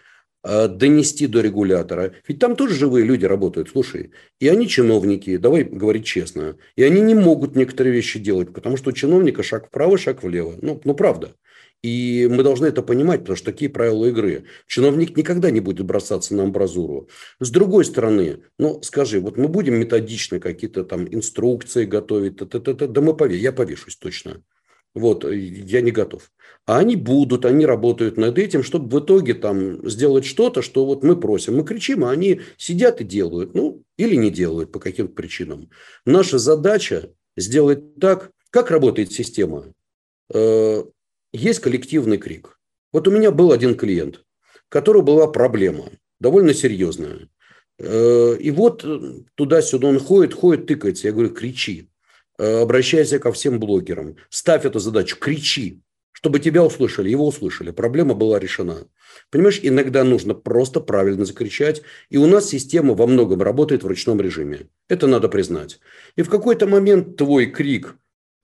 э, 0.44 0.68
донести 0.70 1.28
до 1.28 1.42
регулятора. 1.42 2.14
Ведь 2.28 2.40
там 2.40 2.56
тоже 2.56 2.76
живые 2.76 3.06
люди 3.06 3.26
работают, 3.26 3.70
слушай. 3.70 4.12
И 4.40 4.48
они 4.48 4.68
чиновники, 4.68 5.36
давай 5.38 5.64
говорить 5.64 6.06
честно. 6.06 6.58
И 6.76 6.84
они 6.84 7.02
не 7.02 7.16
могут 7.16 7.56
некоторые 7.56 7.94
вещи 7.94 8.20
делать, 8.20 8.54
потому 8.54 8.78
что 8.78 8.92
у 8.92 8.94
чиновника 8.94 9.44
шаг 9.44 9.68
вправо, 9.68 9.98
шаг 9.98 10.24
влево. 10.24 10.56
Ну, 10.62 10.80
ну 10.86 10.94
правда. 10.94 11.36
И 11.84 12.30
мы 12.32 12.44
должны 12.44 12.68
это 12.68 12.82
понимать, 12.82 13.20
потому 13.22 13.36
что 13.36 13.52
такие 13.52 13.70
правила 13.70 14.06
игры. 14.06 14.46
Чиновник 14.68 15.18
никогда 15.18 15.52
не 15.52 15.60
будет 15.60 15.86
бросаться 15.86 16.34
на 16.34 16.44
амбразуру. 16.44 17.10
С 17.42 17.50
другой 17.52 17.84
стороны, 17.84 18.44
ну, 18.58 18.82
скажи, 18.82 19.20
вот 19.20 19.38
мы 19.38 19.50
будем 19.50 19.76
методично 19.76 20.40
какие-то 20.40 20.86
там 20.86 21.06
инструкции 21.14 21.86
готовить, 21.86 22.38
т 22.38 22.46
-т 22.46 22.60
-т 22.60 22.74
-т, 22.74 22.88
да 22.88 23.02
мы 23.02 23.18
пове, 23.18 23.38
я 23.38 23.52
повешусь 23.52 23.98
точно. 23.98 24.42
Вот, 24.96 25.26
я 25.26 25.82
не 25.82 25.92
готов. 25.92 26.32
А 26.66 26.78
они 26.78 26.96
будут, 26.96 27.46
они 27.46 27.66
работают 27.66 28.16
над 28.18 28.38
этим, 28.38 28.64
чтобы 28.64 28.88
в 28.90 29.04
итоге 29.04 29.34
там 29.34 29.90
сделать 29.90 30.24
что-то, 30.24 30.62
что 30.62 30.86
вот 30.86 31.04
мы 31.04 31.20
просим. 31.20 31.58
Мы 31.58 31.66
кричим, 31.66 32.06
а 32.06 32.12
они 32.12 32.42
сидят 32.58 33.02
и 33.02 33.04
делают. 33.04 33.56
Ну, 33.56 33.84
или 33.98 34.16
не 34.16 34.30
делают 34.30 34.72
по 34.72 34.80
каким-то 34.80 35.14
причинам. 35.14 35.70
Наша 36.06 36.38
задача 36.38 37.10
сделать 37.36 37.96
так, 38.00 38.32
как 38.52 38.70
работает 38.72 39.12
система 39.12 39.74
э, 40.32 40.84
есть 41.34 41.60
коллективный 41.60 42.18
крик. 42.18 42.60
Вот 42.92 43.08
у 43.08 43.12
меня 43.12 43.32
был 43.32 43.52
один 43.52 43.76
клиент, 43.76 44.18
у 44.18 44.70
которого 44.70 45.02
была 45.02 45.28
проблема, 45.28 45.90
довольно 46.20 46.54
серьезная. 46.54 47.28
Э, 47.80 48.38
и 48.40 48.52
вот 48.52 48.86
туда-сюда 49.36 49.88
он 49.88 50.00
ходит, 50.00 50.34
ходит, 50.34 50.68
тыкается. 50.68 51.08
Я 51.08 51.14
говорю, 51.14 51.32
кричи, 51.32 51.90
э, 52.38 52.62
обращайся 52.62 53.20
ко 53.20 53.32
всем 53.32 53.60
блогерам, 53.60 54.16
ставь 54.30 54.66
эту 54.66 54.80
задачу, 54.80 55.18
кричи, 55.20 55.82
чтобы 56.12 56.40
тебя 56.40 56.64
услышали, 56.64 57.10
его 57.10 57.28
услышали. 57.28 57.72
Проблема 57.72 58.14
была 58.14 58.40
решена. 58.40 58.88
Понимаешь, 59.30 59.60
иногда 59.62 60.04
нужно 60.04 60.34
просто 60.34 60.80
правильно 60.80 61.26
закричать. 61.26 61.82
И 62.10 62.18
у 62.18 62.28
нас 62.28 62.48
система 62.48 62.94
во 62.94 63.08
многом 63.08 63.42
работает 63.42 63.84
в 63.84 63.88
ручном 63.88 64.22
режиме. 64.22 64.70
Это 64.88 65.08
надо 65.08 65.28
признать. 65.28 65.80
И 66.16 66.22
в 66.22 66.30
какой-то 66.30 66.68
момент 66.68 67.18
твой 67.18 67.48
крик 67.48 67.98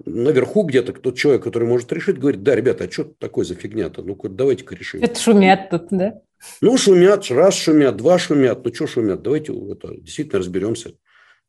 наверху 0.05 0.63
где-то 0.63 0.93
тот 0.93 1.17
человек, 1.17 1.43
который 1.43 1.67
может 1.67 1.91
решить, 1.91 2.19
говорит, 2.19 2.43
да, 2.43 2.55
ребята, 2.55 2.85
а 2.85 2.91
что 2.91 3.03
такое 3.03 3.45
за 3.45 3.55
фигня-то? 3.55 4.01
Ну-ка, 4.01 4.29
давайте-ка 4.29 4.75
решим. 4.75 5.03
Это 5.03 5.19
шумят 5.19 5.69
тут, 5.69 5.87
да? 5.91 6.21
Ну, 6.61 6.77
шумят, 6.77 7.29
раз 7.29 7.55
шумят, 7.55 7.97
два 7.97 8.17
шумят, 8.17 8.63
ну, 8.63 8.73
что 8.73 8.87
шумят? 8.87 9.21
Давайте 9.21 9.53
это, 9.53 9.95
действительно 9.95 10.39
разберемся. 10.39 10.93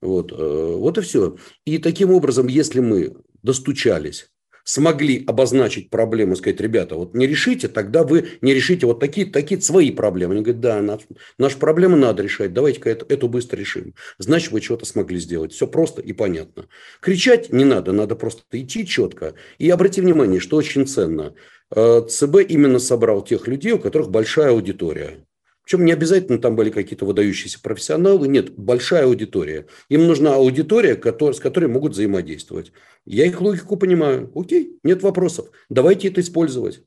Вот, 0.01 0.33
э, 0.33 0.37
вот 0.37 0.99
и 0.99 1.01
все. 1.03 1.37
И 1.65 1.79
таким 1.79 2.11
образом, 2.11 2.49
если 2.49 2.81
мы 2.81 3.17
достучались 3.43 4.31
смогли 4.65 5.25
обозначить 5.27 5.91
проблему, 5.91 6.37
сказать, 6.37 6.61
ребята, 6.61 6.97
вот 6.97 7.15
не 7.15 7.27
решите, 7.27 7.69
тогда 7.69 8.05
вы 8.05 8.29
не 8.41 8.55
решите 8.55 8.87
вот 8.87 9.01
такие, 9.01 9.27
такие 9.27 9.61
свои 9.61 9.91
проблемы. 9.91 10.35
Они 10.35 10.43
говорят, 10.43 10.61
да, 10.61 10.81
наш, 10.81 11.01
нашу 11.39 11.59
проблему 11.59 11.97
надо 11.97 12.23
решать, 12.23 12.53
давайте-ка 12.53 12.91
эту, 12.91 13.07
эту 13.07 13.29
быстро 13.29 13.59
решим. 13.59 13.95
Значит, 14.19 14.53
вы 14.53 14.61
что-то 14.61 14.87
смогли 14.87 15.19
сделать. 15.19 15.53
Все 15.53 15.67
просто 15.67 16.03
и 16.03 16.13
понятно. 16.13 16.67
Кричать 17.01 17.53
не 17.53 17.65
надо, 17.65 17.93
надо 17.93 18.17
просто 18.17 18.43
идти 18.53 18.87
четко. 18.87 19.35
И 19.59 19.69
обрати 19.71 20.01
внимание, 20.01 20.41
что 20.41 20.57
очень 20.57 20.87
ценно. 20.87 21.35
Э, 21.75 22.03
ЦБ 22.09 22.37
именно 22.49 22.79
собрал 22.79 23.23
тех 23.23 23.47
людей, 23.47 23.73
у 23.73 23.79
которых 23.79 24.11
большая 24.11 24.51
аудитория. 24.51 25.25
Причем 25.71 25.85
не 25.85 25.93
обязательно 25.93 26.41
там 26.41 26.57
были 26.57 26.71
какие-то 26.71 27.05
выдающиеся 27.05 27.63
профессионалы, 27.63 28.27
нет, 28.27 28.51
большая 28.57 29.05
аудитория. 29.05 29.67
Им 29.89 30.09
нужна 30.09 30.35
аудитория, 30.35 31.01
с 31.01 31.39
которой 31.39 31.67
могут 31.67 31.93
взаимодействовать. 31.93 32.73
Я 33.07 33.25
их 33.25 33.41
логику 33.41 33.77
понимаю. 33.77 34.33
Окей, 34.35 34.81
нет 34.83 35.05
вопросов. 35.05 35.47
Давайте 35.69 36.09
это 36.09 36.23
использовать. 36.23 36.83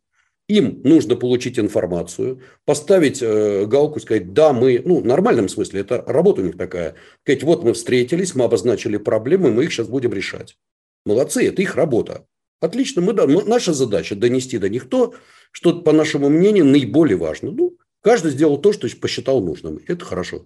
Им 0.49 0.81
нужно 0.83 1.15
получить 1.15 1.57
информацию, 1.57 2.41
поставить 2.65 3.21
э, 3.21 3.65
галку, 3.67 4.01
сказать, 4.01 4.33
да, 4.33 4.51
мы, 4.51 4.81
ну, 4.83 4.99
в 4.99 5.05
нормальном 5.05 5.47
смысле, 5.47 5.79
это 5.79 6.03
работа 6.05 6.41
у 6.41 6.45
них 6.45 6.57
такая. 6.57 6.95
Сказать, 7.21 7.43
вот 7.43 7.63
мы 7.63 7.71
встретились, 7.71 8.35
мы 8.35 8.43
обозначили 8.43 8.97
проблемы, 8.97 9.49
мы 9.49 9.63
их 9.63 9.71
сейчас 9.71 9.87
будем 9.87 10.11
решать. 10.11 10.57
Молодцы, 11.05 11.47
это 11.47 11.61
их 11.61 11.75
работа. 11.75 12.27
Отлично, 12.59 13.01
мы, 13.01 13.13
да, 13.13 13.27
наша 13.27 13.71
задача 13.71 14.15
донести 14.15 14.57
до 14.57 14.67
них 14.67 14.89
то, 14.89 15.13
что, 15.51 15.81
по 15.81 15.93
нашему 15.93 16.27
мнению, 16.27 16.65
наиболее 16.65 17.15
важно. 17.15 17.51
Ну, 17.51 17.77
Каждый 18.03 18.31
сделал 18.31 18.57
то, 18.57 18.73
что 18.73 18.87
посчитал 18.97 19.41
нужным. 19.41 19.79
Это 19.87 20.03
хорошо. 20.03 20.45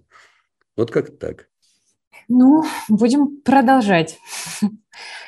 Вот 0.76 0.92
как 0.92 1.18
так. 1.18 1.48
Ну, 2.28 2.64
будем 2.88 3.40
продолжать. 3.40 4.18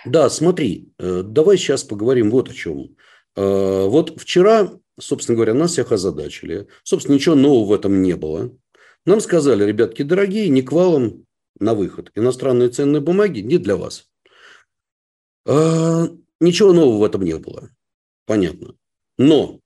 Да, 0.05 0.31
смотри, 0.31 0.93
э, 0.99 1.23
давай 1.25 1.57
сейчас 1.57 1.85
поговорим 1.85 2.31
вот 2.31 2.49
о 2.51 2.55
чем. 2.55 2.97
Э, 3.37 3.87
вот 3.87 4.21
вчера, 4.21 4.73
собственно 4.99 5.37
говоря, 5.37 5.55
нас 5.55 5.73
всех 5.73 5.93
озадачили. 5.93 6.69
Собственно, 6.85 7.17
ничего 7.17 7.35
нового 7.35 7.67
в 7.67 7.73
этом 7.73 8.01
не 8.01 8.17
было. 8.17 8.53
Нам 9.07 9.21
сказали, 9.21 9.65
ребятки 9.65 10.03
дорогие, 10.03 10.49
не 10.49 10.63
к 10.63 10.73
валам 10.73 11.25
на 11.59 11.75
выход. 11.75 12.11
Иностранные 12.15 12.69
ценные 12.69 13.01
бумаги 13.01 13.41
не 13.41 13.59
для 13.59 13.77
вас. 13.77 14.09
Э, 15.47 16.07
ничего 16.41 16.73
нового 16.73 16.99
в 16.99 17.05
этом 17.05 17.23
не 17.23 17.37
было. 17.37 17.71
Понятно. 18.27 18.75
Но 19.19 19.61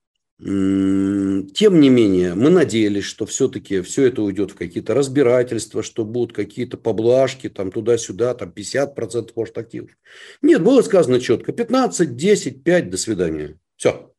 тем 0.44 1.80
не 1.80 1.88
менее, 1.88 2.34
мы 2.34 2.50
надеялись, 2.50 3.04
что 3.04 3.24
все-таки 3.24 3.80
все 3.80 4.08
это 4.08 4.20
уйдет 4.20 4.50
в 4.50 4.56
какие-то 4.56 4.92
разбирательства, 4.92 5.82
что 5.82 6.04
будут 6.04 6.36
какие-то 6.36 6.76
поблажки, 6.76 7.48
там 7.48 7.72
туда-сюда, 7.72 8.34
там 8.34 8.52
50% 8.54 9.30
может 9.34 9.56
активов. 9.56 9.92
Нет, 10.42 10.62
было 10.62 10.82
сказано 10.82 11.18
четко, 11.18 11.52
15, 11.52 12.14
10, 12.14 12.62
5, 12.62 12.90
до 12.90 12.96
свидания. 12.98 13.58
Все. 13.76 14.12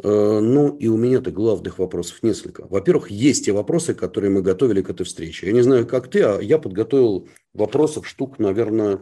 Э, 0.00 0.38
ну, 0.40 0.76
и 0.76 0.86
у 0.86 0.96
меня-то 0.96 1.32
главных 1.32 1.80
вопросов 1.80 2.22
несколько. 2.22 2.64
Во-первых, 2.68 3.10
есть 3.10 3.46
те 3.46 3.52
вопросы, 3.52 3.94
которые 3.94 4.30
мы 4.30 4.42
готовили 4.42 4.80
к 4.80 4.90
этой 4.90 5.04
встрече. 5.04 5.46
Я 5.46 5.52
не 5.52 5.62
знаю, 5.62 5.88
как 5.88 6.08
ты, 6.08 6.22
а 6.22 6.40
я 6.40 6.58
подготовил 6.58 7.28
вопросов 7.52 8.06
штук, 8.06 8.38
наверное, 8.38 9.00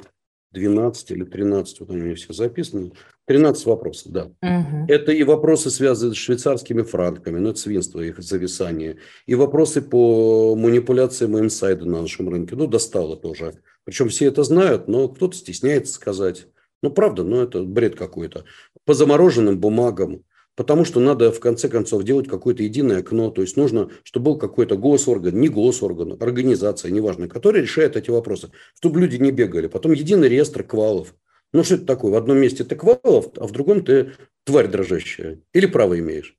12 0.52 1.10
или 1.10 1.24
13, 1.24 1.80
вот 1.80 1.90
они 1.90 2.00
у 2.00 2.04
меня 2.04 2.14
все 2.14 2.32
записаны. 2.32 2.92
13 3.26 3.66
вопросов, 3.66 4.12
да. 4.12 4.24
Угу. 4.42 4.86
Это 4.88 5.12
и 5.12 5.22
вопросы, 5.22 5.70
связанные 5.70 6.14
с 6.14 6.18
швейцарскими 6.18 6.82
франками, 6.82 7.38
ну, 7.38 7.50
это 7.50 7.58
свинство, 7.58 8.00
их 8.00 8.18
зависание. 8.18 8.98
И 9.26 9.34
вопросы 9.34 9.80
по 9.80 10.54
манипуляциям 10.56 11.38
инсайда 11.38 11.86
на 11.86 12.02
нашем 12.02 12.28
рынке. 12.28 12.54
Ну, 12.56 12.66
достало 12.66 13.16
тоже. 13.16 13.54
Причем 13.84 14.08
все 14.08 14.26
это 14.26 14.42
знают, 14.42 14.88
но 14.88 15.08
кто-то 15.08 15.36
стесняется 15.36 15.94
сказать. 15.94 16.48
Ну, 16.82 16.90
правда, 16.90 17.24
ну, 17.24 17.40
это 17.40 17.62
бред 17.62 17.96
какой-то. 17.96 18.44
По 18.84 18.92
замороженным 18.92 19.58
бумагам, 19.58 20.22
Потому 20.56 20.84
что 20.84 21.00
надо, 21.00 21.32
в 21.32 21.40
конце 21.40 21.68
концов, 21.68 22.04
делать 22.04 22.28
какое-то 22.28 22.62
единое 22.62 23.00
окно. 23.00 23.30
То 23.30 23.42
есть 23.42 23.56
нужно, 23.56 23.90
чтобы 24.04 24.26
был 24.26 24.38
какой-то 24.38 24.76
госорган, 24.76 25.38
не 25.40 25.48
госорган, 25.48 26.16
организация, 26.20 26.92
неважно, 26.92 27.28
которая 27.28 27.62
решает 27.62 27.96
эти 27.96 28.10
вопросы. 28.10 28.50
Чтобы 28.76 29.00
люди 29.00 29.16
не 29.16 29.32
бегали. 29.32 29.66
Потом 29.66 29.92
единый 29.92 30.28
реестр 30.28 30.62
квалов. 30.62 31.14
Ну, 31.54 31.62
что 31.62 31.76
это 31.76 31.86
такое? 31.86 32.10
В 32.10 32.16
одном 32.16 32.38
месте 32.38 32.64
ты 32.64 32.74
квалов, 32.74 33.28
а 33.36 33.46
в 33.46 33.52
другом 33.52 33.84
ты 33.84 34.14
тварь 34.42 34.66
дрожащая. 34.66 35.38
Или 35.52 35.66
право 35.66 35.96
имеешь. 35.96 36.36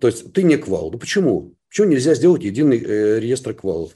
То 0.00 0.06
есть 0.06 0.32
ты 0.32 0.42
не 0.42 0.56
квал. 0.56 0.90
Ну, 0.90 0.98
почему? 0.98 1.54
Почему 1.68 1.88
нельзя 1.88 2.14
сделать 2.14 2.42
единый 2.42 2.82
э, 2.82 3.20
реестр 3.20 3.52
квалов? 3.52 3.92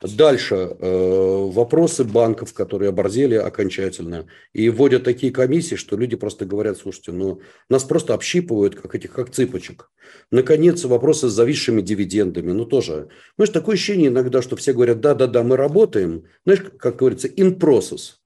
Дальше 0.00 0.54
э, 0.54 1.48
вопросы 1.50 2.04
банков, 2.04 2.54
которые 2.54 2.90
оборзели 2.90 3.34
окончательно 3.34 4.26
и 4.52 4.68
вводят 4.68 5.02
такие 5.02 5.32
комиссии, 5.32 5.74
что 5.74 5.96
люди 5.96 6.14
просто 6.14 6.44
говорят, 6.44 6.78
слушайте, 6.78 7.10
ну 7.10 7.40
нас 7.68 7.82
просто 7.82 8.14
общипывают, 8.14 8.76
как 8.76 8.94
этих, 8.94 9.12
как 9.12 9.30
цыпочек. 9.30 9.90
Наконец, 10.30 10.84
вопросы 10.84 11.28
с 11.28 11.32
зависшими 11.32 11.80
дивидендами, 11.80 12.52
ну 12.52 12.66
тоже. 12.66 13.08
Знаешь, 13.36 13.50
такое 13.50 13.74
ощущение 13.74 14.08
иногда, 14.08 14.42
что 14.42 14.54
все 14.54 14.74
говорят, 14.74 15.00
да-да-да, 15.00 15.42
мы 15.42 15.56
работаем, 15.56 16.24
знаешь, 16.44 16.62
как 16.78 16.96
говорится, 16.96 17.26
in 17.26 17.58
process. 17.58 18.23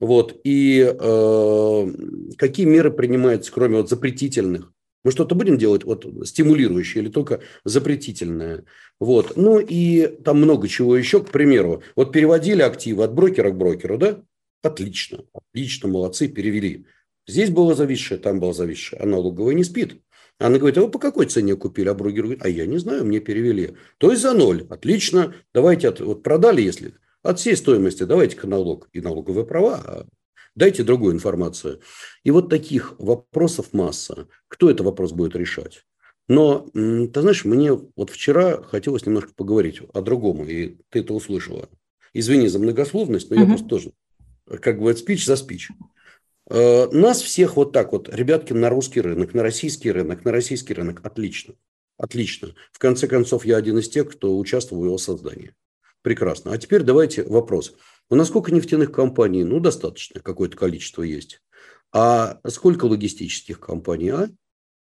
Вот. 0.00 0.38
И 0.44 0.80
э, 0.80 1.92
какие 2.36 2.66
меры 2.66 2.90
принимаются, 2.90 3.52
кроме 3.52 3.78
вот 3.78 3.88
запретительных? 3.88 4.72
Мы 5.04 5.12
что-то 5.12 5.34
будем 5.34 5.56
делать 5.56 5.84
вот 5.84 6.04
стимулирующее 6.24 7.02
или 7.02 7.10
только 7.10 7.40
запретительное? 7.64 8.64
Вот. 9.00 9.36
Ну 9.36 9.58
и 9.58 10.06
там 10.06 10.38
много 10.38 10.68
чего 10.68 10.96
еще. 10.96 11.22
К 11.22 11.30
примеру, 11.30 11.82
вот 11.94 12.12
переводили 12.12 12.62
активы 12.62 13.04
от 13.04 13.14
брокера 13.14 13.50
к 13.50 13.56
брокеру, 13.56 13.98
да? 13.98 14.22
Отлично, 14.62 15.24
отлично, 15.32 15.88
молодцы, 15.88 16.28
перевели. 16.28 16.86
Здесь 17.26 17.50
было 17.50 17.74
зависшее, 17.74 18.18
там 18.18 18.40
было 18.40 18.52
зависшее. 18.52 19.00
А 19.00 19.06
налоговая 19.06 19.54
не 19.54 19.64
спит. 19.64 20.00
Она 20.38 20.58
говорит, 20.58 20.76
а 20.76 20.82
вы 20.82 20.90
по 20.90 20.98
какой 20.98 21.26
цене 21.26 21.56
купили? 21.56 21.88
А 21.88 21.94
брокер 21.94 22.24
говорит, 22.24 22.44
а 22.44 22.48
я 22.48 22.66
не 22.66 22.78
знаю, 22.78 23.04
мне 23.04 23.20
перевели. 23.20 23.76
То 23.98 24.10
есть 24.10 24.22
за 24.22 24.34
ноль. 24.34 24.66
Отлично. 24.68 25.34
Давайте, 25.54 25.88
от, 25.88 26.00
вот 26.00 26.22
продали, 26.22 26.60
если 26.60 26.94
от 27.26 27.38
всей 27.38 27.56
стоимости 27.56 28.04
давайте-ка 28.04 28.46
налог 28.46 28.88
и 28.92 29.00
налоговые 29.00 29.46
права, 29.46 29.74
а 29.84 30.06
дайте 30.54 30.82
другую 30.82 31.14
информацию. 31.14 31.80
И 32.24 32.30
вот 32.30 32.48
таких 32.48 32.94
вопросов 32.98 33.72
масса. 33.72 34.28
Кто 34.48 34.70
этот 34.70 34.86
вопрос 34.86 35.12
будет 35.12 35.36
решать? 35.36 35.84
Но, 36.28 36.68
ты 36.72 37.20
знаешь, 37.20 37.44
мне 37.44 37.72
вот 37.72 38.10
вчера 38.10 38.62
хотелось 38.62 39.06
немножко 39.06 39.32
поговорить 39.34 39.80
о 39.92 40.00
другом, 40.00 40.44
и 40.44 40.76
ты 40.88 41.00
это 41.00 41.14
услышала. 41.14 41.68
Извини 42.12 42.48
за 42.48 42.58
многословность, 42.58 43.30
но 43.30 43.36
mm-hmm. 43.36 43.40
я 43.40 43.46
просто 43.46 43.68
тоже, 43.68 43.92
как 44.60 44.78
говорят, 44.78 44.98
спич 44.98 45.24
за 45.24 45.36
спич. 45.36 45.70
Э, 46.48 46.88
нас 46.90 47.22
всех 47.22 47.56
вот 47.56 47.72
так 47.72 47.92
вот, 47.92 48.08
ребятки, 48.12 48.52
на 48.52 48.70
русский 48.70 49.00
рынок, 49.00 49.34
на 49.34 49.42
российский 49.42 49.92
рынок, 49.92 50.24
на 50.24 50.32
российский 50.32 50.74
рынок. 50.74 51.00
Отлично. 51.04 51.54
Отлично. 51.96 52.54
В 52.72 52.78
конце 52.78 53.06
концов, 53.06 53.44
я 53.44 53.56
один 53.56 53.78
из 53.78 53.88
тех, 53.88 54.10
кто 54.10 54.36
участвовал 54.36 54.82
в 54.82 54.86
его 54.86 54.98
создании. 54.98 55.54
Прекрасно. 56.06 56.52
А 56.52 56.58
теперь 56.58 56.84
давайте 56.84 57.24
вопрос. 57.24 57.74
У 58.10 58.14
нас 58.14 58.28
сколько 58.28 58.54
нефтяных 58.54 58.92
компаний? 58.92 59.42
Ну, 59.42 59.58
достаточно, 59.58 60.20
какое-то 60.20 60.56
количество 60.56 61.02
есть. 61.02 61.42
А 61.92 62.38
сколько 62.46 62.84
логистических 62.84 63.58
компаний, 63.58 64.10
а? 64.10 64.28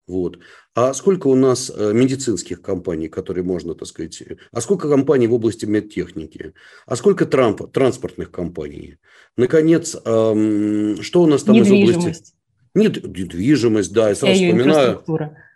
Вот. 0.07 0.39
А 0.75 0.93
сколько 0.93 1.29
у 1.29 1.35
нас 1.35 1.73
э, 1.75 1.93
медицинских 1.95 2.61
компаний, 2.61 3.09
которые 3.09 3.45
можно, 3.45 3.75
так 3.75 3.89
сказать, 3.89 4.23
а 4.53 4.61
сколько 4.61 4.91
компаний 4.91 5.27
в 5.27 5.33
области 5.33 5.65
медтехники? 5.65 6.53
А 6.85 6.97
сколько 6.97 7.25
трамп, 7.25 7.73
транспортных 7.73 8.31
компаний? 8.31 8.99
Наконец, 9.39 9.97
эм, 10.05 11.01
что 11.01 11.23
у 11.23 11.27
нас 11.27 11.45
там 11.45 11.57
из 11.57 11.71
области? 11.71 12.35
Нет, 12.75 13.03
недвижимость, 13.03 13.91
да, 13.91 14.11
я 14.11 14.15
сразу 14.15 14.35
вспоминаю. 14.35 15.03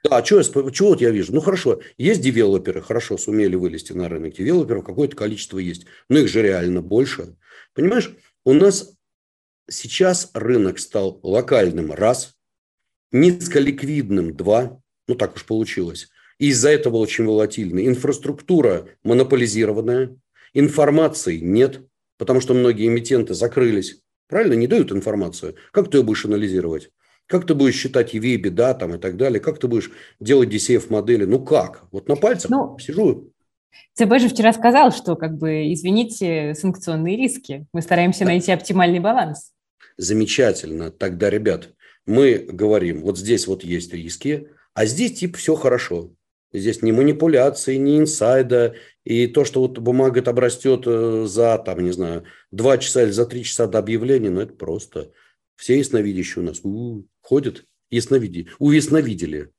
Да, 0.02 0.18
я, 0.18 0.22
чего 0.22 0.88
вот 0.88 1.00
я 1.00 1.10
вижу? 1.10 1.34
Ну, 1.34 1.40
хорошо, 1.40 1.80
есть 1.98 2.22
девелоперы, 2.22 2.80
хорошо, 2.80 3.18
сумели 3.18 3.54
вылезти 3.54 3.92
на 3.92 4.08
рынок. 4.08 4.34
Девелоперов 4.34 4.84
какое-то 4.84 5.14
количество 5.14 5.58
есть, 5.58 5.86
но 6.08 6.18
их 6.18 6.28
же 6.28 6.42
реально 6.42 6.80
больше. 6.80 7.36
Понимаешь, 7.74 8.14
у 8.44 8.54
нас 8.54 8.94
сейчас 9.68 10.30
рынок 10.32 10.78
стал 10.78 11.20
локальным– 11.22 11.92
раз, 11.94 12.34
низколиквидным– 13.12 14.34
два, 14.36 14.80
ну, 15.06 15.14
так 15.14 15.36
уж 15.36 15.44
получилось. 15.44 16.08
И 16.38 16.48
из-за 16.48 16.70
этого 16.70 16.96
очень 16.96 17.26
волатильный. 17.26 17.86
Инфраструктура 17.86 18.88
монополизированная, 19.04 20.16
информации 20.54 21.38
нет, 21.38 21.82
потому 22.16 22.40
что 22.40 22.54
многие 22.54 22.86
эмитенты 22.86 23.34
закрылись. 23.34 24.00
Правильно? 24.28 24.54
Не 24.54 24.66
дают 24.66 24.92
информацию. 24.92 25.56
Как 25.72 25.90
ты 25.90 25.98
ее 25.98 26.04
будешь 26.04 26.24
анализировать? 26.24 26.90
Как 27.30 27.46
ты 27.46 27.54
будешь 27.54 27.76
считать 27.76 28.12
EV, 28.12 28.38
беда 28.38 28.74
там 28.74 28.96
и 28.96 28.98
так 28.98 29.16
далее? 29.16 29.38
Как 29.38 29.60
ты 29.60 29.68
будешь 29.68 29.92
делать 30.18 30.52
DCF-модели? 30.52 31.26
Ну 31.26 31.38
как? 31.38 31.84
Вот 31.92 32.08
на 32.08 32.16
пальцах 32.16 32.50
ну, 32.50 32.76
сижу. 32.80 33.32
ЦБ 33.94 34.18
же 34.18 34.28
вчера 34.28 34.52
сказал, 34.52 34.90
что, 34.90 35.14
как 35.14 35.38
бы, 35.38 35.72
извините, 35.72 36.56
санкционные 36.56 37.16
риски. 37.16 37.68
Мы 37.72 37.82
стараемся 37.82 38.24
да. 38.24 38.32
найти 38.32 38.50
оптимальный 38.50 38.98
баланс. 38.98 39.52
Замечательно. 39.96 40.90
Тогда, 40.90 41.30
ребят, 41.30 41.70
мы 42.04 42.48
говорим, 42.50 43.02
вот 43.02 43.16
здесь 43.16 43.46
вот 43.46 43.62
есть 43.62 43.94
риски, 43.94 44.48
а 44.74 44.84
здесь 44.84 45.20
типа 45.20 45.38
все 45.38 45.54
хорошо. 45.54 46.10
Здесь 46.52 46.82
ни 46.82 46.90
манипуляции, 46.90 47.76
ни 47.76 47.96
инсайда. 47.96 48.74
И 49.04 49.28
то, 49.28 49.44
что 49.44 49.60
вот 49.60 49.78
бумага 49.78 50.28
обрастет 50.28 50.82
э, 50.84 51.26
за, 51.28 51.58
там, 51.58 51.78
не 51.78 51.92
знаю, 51.92 52.24
два 52.50 52.76
часа 52.78 53.04
или 53.04 53.12
за 53.12 53.24
три 53.24 53.44
часа 53.44 53.68
до 53.68 53.78
объявления, 53.78 54.30
ну, 54.30 54.40
это 54.40 54.54
просто. 54.54 55.12
Все 55.54 55.78
ясновидящие 55.78 56.42
у 56.42 56.46
нас 56.46 56.60
у, 56.64 57.04
ходят, 57.30 57.64
ясновиди, 57.90 58.48
увясновидели. 58.58 59.52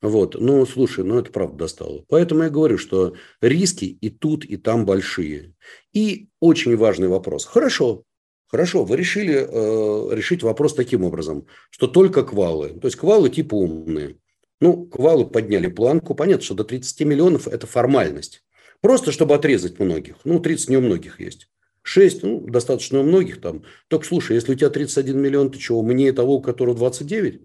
Вот, 0.00 0.36
ну, 0.40 0.64
слушай, 0.64 1.04
ну, 1.04 1.18
это 1.18 1.30
правда 1.30 1.58
достало. 1.58 2.04
Поэтому 2.08 2.44
я 2.44 2.48
говорю, 2.48 2.78
что 2.78 3.14
риски 3.42 3.84
и 3.84 4.08
тут, 4.08 4.46
и 4.46 4.56
там 4.56 4.86
большие. 4.86 5.54
И 5.92 6.28
очень 6.40 6.76
важный 6.76 7.08
вопрос. 7.08 7.44
Хорошо, 7.44 8.04
Хорошо, 8.52 8.84
вы 8.84 8.96
решили 8.96 9.46
э, 9.48 10.14
решить 10.16 10.42
вопрос 10.42 10.74
таким 10.74 11.04
образом, 11.04 11.46
что 11.70 11.86
только 11.86 12.24
квалы. 12.24 12.70
То 12.80 12.88
есть 12.88 12.96
квалы 12.96 13.30
типа 13.30 13.54
умные. 13.54 14.16
Ну, 14.60 14.86
квалы 14.86 15.24
подняли 15.24 15.68
планку. 15.68 16.16
Понятно, 16.16 16.42
что 16.44 16.54
до 16.54 16.64
30 16.64 17.06
миллионов– 17.06 17.46
это 17.54 17.68
формальность. 17.68 18.42
Просто 18.80 19.12
чтобы 19.12 19.36
отрезать 19.36 19.78
многих. 19.78 20.16
Ну, 20.24 20.40
30 20.40 20.68
не 20.68 20.78
у 20.78 20.80
многих 20.80 21.20
есть. 21.20 21.48
6, 21.90 22.22
ну, 22.22 22.40
достаточно 22.46 23.00
у 23.00 23.02
многих 23.02 23.40
там. 23.40 23.64
Только 23.88 24.06
слушай, 24.06 24.34
если 24.36 24.52
у 24.52 24.54
тебя 24.54 24.70
31 24.70 25.20
миллион, 25.20 25.50
ты 25.50 25.58
что, 25.58 25.76
умнее 25.76 26.12
того, 26.12 26.36
у 26.36 26.40
которого 26.40 26.76
29? 26.76 27.42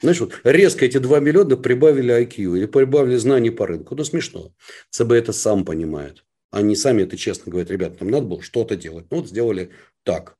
Знаешь, 0.00 0.20
вот 0.20 0.40
резко 0.42 0.84
эти 0.84 0.98
2 0.98 1.20
миллиона 1.20 1.56
прибавили 1.56 2.12
IQ 2.20 2.58
или 2.58 2.66
прибавили 2.66 3.14
знаний 3.14 3.50
по 3.50 3.64
рынку. 3.68 3.94
Ну, 3.94 4.02
смешно. 4.02 4.52
ЦБ 4.90 5.12
это 5.12 5.32
сам 5.32 5.64
понимает. 5.64 6.24
Они 6.50 6.74
сами 6.74 7.04
это 7.04 7.16
честно 7.16 7.52
говорят, 7.52 7.70
ребят, 7.70 8.00
нам 8.00 8.10
надо 8.10 8.26
было 8.26 8.42
что-то 8.42 8.74
делать. 8.74 9.06
Ну, 9.10 9.18
вот 9.18 9.28
сделали 9.28 9.70
так. 10.02 10.36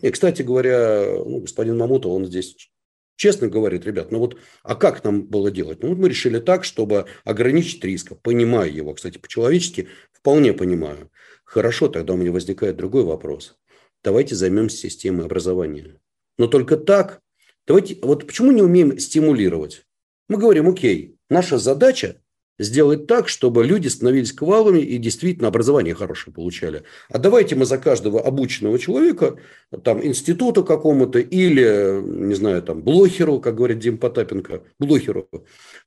И, 0.00 0.10
кстати 0.10 0.40
говоря, 0.40 1.04
ну, 1.10 1.40
господин 1.40 1.76
Мамутов, 1.76 2.12
он 2.12 2.24
здесь 2.24 2.56
честно 3.16 3.48
говорит, 3.48 3.84
ребят, 3.84 4.10
ну 4.12 4.18
вот, 4.18 4.38
а 4.62 4.76
как 4.76 5.04
нам 5.04 5.26
было 5.26 5.50
делать? 5.50 5.82
Ну, 5.82 5.90
вот 5.90 5.98
мы 5.98 6.08
решили 6.08 6.40
так, 6.40 6.64
чтобы 6.64 7.04
ограничить 7.24 7.84
риск. 7.84 8.12
Понимаю 8.22 8.74
его, 8.74 8.94
кстати, 8.94 9.18
по-человечески 9.18 9.88
вполне 10.10 10.54
понимаю. 10.54 11.10
Хорошо, 11.50 11.88
тогда 11.88 12.14
у 12.14 12.16
меня 12.16 12.30
возникает 12.30 12.76
другой 12.76 13.02
вопрос. 13.02 13.56
Давайте 14.04 14.36
займемся 14.36 14.76
системой 14.76 15.26
образования. 15.26 15.96
Но 16.38 16.46
только 16.46 16.76
так. 16.76 17.22
Давайте, 17.66 17.98
вот 18.02 18.24
почему 18.24 18.52
не 18.52 18.62
умеем 18.62 18.96
стимулировать? 19.00 19.84
Мы 20.28 20.38
говорим, 20.38 20.68
окей, 20.68 21.16
наша 21.28 21.58
задача 21.58 22.22
сделать 22.60 23.08
так, 23.08 23.26
чтобы 23.28 23.64
люди 23.64 23.88
становились 23.88 24.32
квалами 24.32 24.78
и 24.78 24.96
действительно 24.98 25.48
образование 25.48 25.92
хорошее 25.92 26.32
получали. 26.32 26.84
А 27.08 27.18
давайте 27.18 27.56
мы 27.56 27.64
за 27.64 27.78
каждого 27.78 28.20
обученного 28.20 28.78
человека, 28.78 29.36
там, 29.82 30.06
институту 30.06 30.62
какому-то 30.62 31.18
или, 31.18 32.00
не 32.00 32.34
знаю, 32.34 32.62
там, 32.62 32.80
блохеру, 32.80 33.40
как 33.40 33.56
говорит 33.56 33.80
Дим 33.80 33.98
Потапенко, 33.98 34.62
блохеру, 34.78 35.28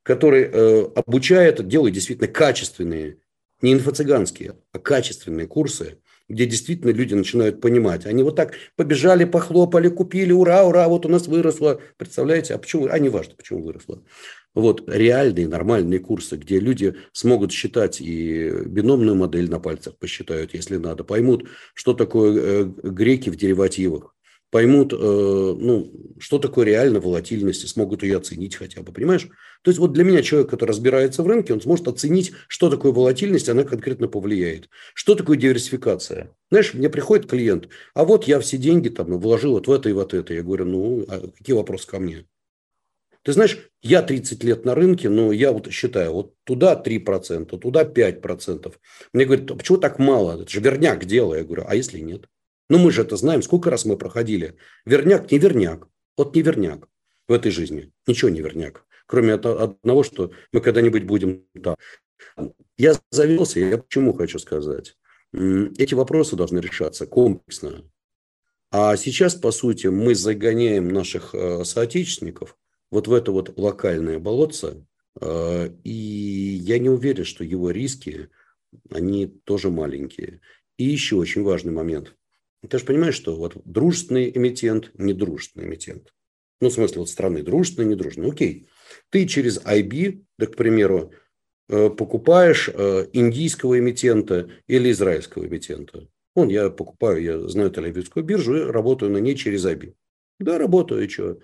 который 0.04 0.44
э, 0.44 0.90
обучает, 0.94 1.66
делает 1.66 1.94
действительно 1.94 2.28
качественные, 2.28 3.20
не 3.64 3.74
инфо-цыганские, 3.74 4.58
а 4.72 4.78
качественные 4.78 5.48
курсы, 5.48 5.98
где 6.30 6.46
действительно 6.46 6.92
люди 6.92 7.14
начинают 7.14 7.62
понимать. 7.62 8.06
Они 8.06 8.22
вот 8.22 8.36
так 8.36 8.54
побежали, 8.76 9.26
похлопали, 9.26 9.88
купили, 9.88 10.32
ура, 10.32 10.64
ура, 10.66 10.88
вот 10.88 11.06
у 11.06 11.10
нас 11.10 11.28
выросло. 11.28 11.82
Представляете, 11.98 12.54
а 12.54 12.58
почему? 12.58 12.88
А 12.90 13.00
не 13.00 13.10
важно, 13.10 13.36
почему 13.36 13.64
выросло. 13.64 14.04
Вот 14.54 14.84
реальные, 14.88 15.48
нормальные 15.48 16.00
курсы, 16.00 16.36
где 16.36 16.60
люди 16.60 16.96
смогут 17.12 17.52
считать 17.52 18.00
и 18.00 18.52
биномную 18.66 19.16
модель 19.16 19.50
на 19.50 19.60
пальцах 19.60 19.98
посчитают, 19.98 20.54
если 20.54 20.78
надо, 20.78 21.04
поймут, 21.04 21.50
что 21.74 21.94
такое 21.94 22.36
э, 22.38 22.66
греки 22.84 23.30
в 23.30 23.36
деривативах, 23.36 24.13
поймут, 24.54 24.94
э, 24.94 24.96
ну, 24.96 25.92
что 26.20 26.38
такое 26.38 26.68
реально 26.68 27.00
волатильность, 27.00 27.64
и 27.64 27.68
смогут 27.68 28.04
ее 28.04 28.18
оценить 28.18 28.56
хотя 28.56 28.84
бы, 28.84 28.92
понимаешь? 28.92 29.28
То 29.64 29.72
есть 29.72 29.80
вот 29.80 29.94
для 29.94 30.04
меня 30.04 30.22
человек, 30.22 30.52
который 30.52 30.70
разбирается 30.70 31.24
в 31.24 31.28
рынке, 31.28 31.54
он 31.54 31.62
сможет 31.62 31.88
оценить, 31.88 32.34
что 32.48 32.70
такое 32.70 32.92
волатильность, 32.92 33.50
она 33.50 33.64
конкретно 33.64 34.08
повлияет. 34.08 34.70
Что 34.94 35.16
такое 35.16 35.38
диверсификация? 35.38 36.30
Знаешь, 36.52 36.76
мне 36.76 36.88
приходит 36.88 37.28
клиент, 37.28 37.68
а 37.96 38.06
вот 38.06 38.26
я 38.26 38.40
все 38.42 38.58
деньги 38.58 38.90
там 38.90 39.18
вложил 39.18 39.54
вот 39.54 39.68
в 39.68 39.72
это 39.72 39.90
и 39.90 39.94
вот 39.94 40.14
это. 40.14 40.36
Я 40.36 40.44
говорю, 40.44 40.66
ну, 40.66 41.06
а 41.08 41.32
какие 41.36 41.56
вопросы 41.56 41.88
ко 41.88 41.98
мне? 41.98 42.28
Ты 43.24 43.34
знаешь, 43.34 43.58
я 43.82 44.04
30 44.04 44.44
лет 44.44 44.66
на 44.66 44.76
рынке, 44.76 45.10
но 45.10 45.32
я 45.32 45.52
вот 45.52 45.72
считаю, 45.72 46.14
вот 46.14 46.36
туда 46.44 46.80
3%, 46.80 47.58
туда 47.58 47.86
5%. 47.86 48.72
Мне 49.14 49.26
говорят, 49.26 49.50
а 49.50 49.56
почему 49.56 49.80
так 49.80 49.98
мало? 49.98 50.40
Это 50.40 50.52
же 50.52 50.60
верняк 50.60 51.06
дело. 51.06 51.34
Я 51.34 51.44
говорю, 51.44 51.64
а 51.68 51.76
если 51.76 52.02
нет? 52.02 52.28
Ну, 52.74 52.80
мы 52.80 52.92
же 52.92 53.04
это 53.04 53.18
знаем, 53.18 53.44
сколько 53.44 53.70
раз 53.70 53.86
мы 53.86 53.98
проходили. 53.98 54.58
Верняк, 54.84 55.32
не 55.32 55.38
верняк. 55.38 55.88
Вот 56.18 56.36
не 56.36 56.42
верняк 56.42 56.90
в 57.28 57.32
этой 57.32 57.52
жизни. 57.52 57.94
Ничего 58.08 58.32
не 58.32 58.42
верняк. 58.42 58.88
Кроме 59.06 59.34
одного, 59.36 60.02
что 60.02 60.32
мы 60.52 60.60
когда-нибудь 60.60 61.04
будем 61.04 61.46
там. 61.64 61.76
Я 62.76 62.96
завелся, 63.12 63.60
я 63.60 63.78
почему 63.78 64.14
хочу 64.14 64.40
сказать. 64.40 64.98
Эти 65.32 65.94
вопросы 65.94 66.36
должны 66.36 66.58
решаться 66.58 67.06
комплексно. 67.06 67.84
А 68.72 68.98
сейчас, 68.98 69.36
по 69.36 69.52
сути, 69.52 69.86
мы 69.86 70.16
загоняем 70.16 70.88
наших 70.88 71.36
э, 71.36 71.64
соотечественников 71.66 72.58
вот 72.90 73.08
в 73.08 73.14
это 73.14 73.32
вот 73.32 73.56
локальное 73.56 74.18
болотце, 74.18 74.84
э, 75.22 75.70
и 75.84 75.92
я 75.92 76.80
не 76.80 76.90
уверен, 76.90 77.24
что 77.24 77.44
его 77.44 77.70
риски, 77.70 78.30
они 78.90 79.28
тоже 79.28 79.70
маленькие. 79.70 80.42
И 80.78 80.86
еще 80.86 81.18
очень 81.18 81.44
важный 81.44 81.72
момент. 81.72 82.16
Ты 82.70 82.80
же 82.80 82.86
понимаешь, 82.86 83.16
что 83.16 83.36
вот 83.36 83.58
дружественный 83.66 84.32
эмитент, 84.34 84.92
недружественный 84.98 85.68
эмитент. 85.68 86.14
Ну, 86.62 86.70
в 86.70 86.74
смысле, 86.74 87.00
вот 87.00 87.10
страны 87.10 87.44
дружественные, 87.44 87.92
недружественные. 87.92 88.32
Окей. 88.32 88.68
Ты 89.10 89.28
через 89.28 89.60
IB, 89.60 90.24
да, 90.38 90.46
к 90.46 90.56
примеру, 90.56 91.12
э, 91.68 91.90
покупаешь 91.90 92.70
э, 92.74 93.08
индийского 93.12 93.80
эмитента 93.80 94.50
или 94.68 94.92
израильского 94.92 95.46
эмитента. 95.46 96.08
Он, 96.36 96.48
я 96.48 96.70
покупаю, 96.70 97.22
я 97.22 97.40
знаю 97.50 97.70
Тель-Авивскую 97.70 98.24
биржу 98.24 98.56
и 98.56 98.72
работаю 98.72 99.12
на 99.12 99.18
ней 99.18 99.36
через 99.36 99.66
IB. 99.66 99.94
Да, 100.40 100.58
работаю, 100.58 101.04
и 101.04 101.10
что. 101.10 101.40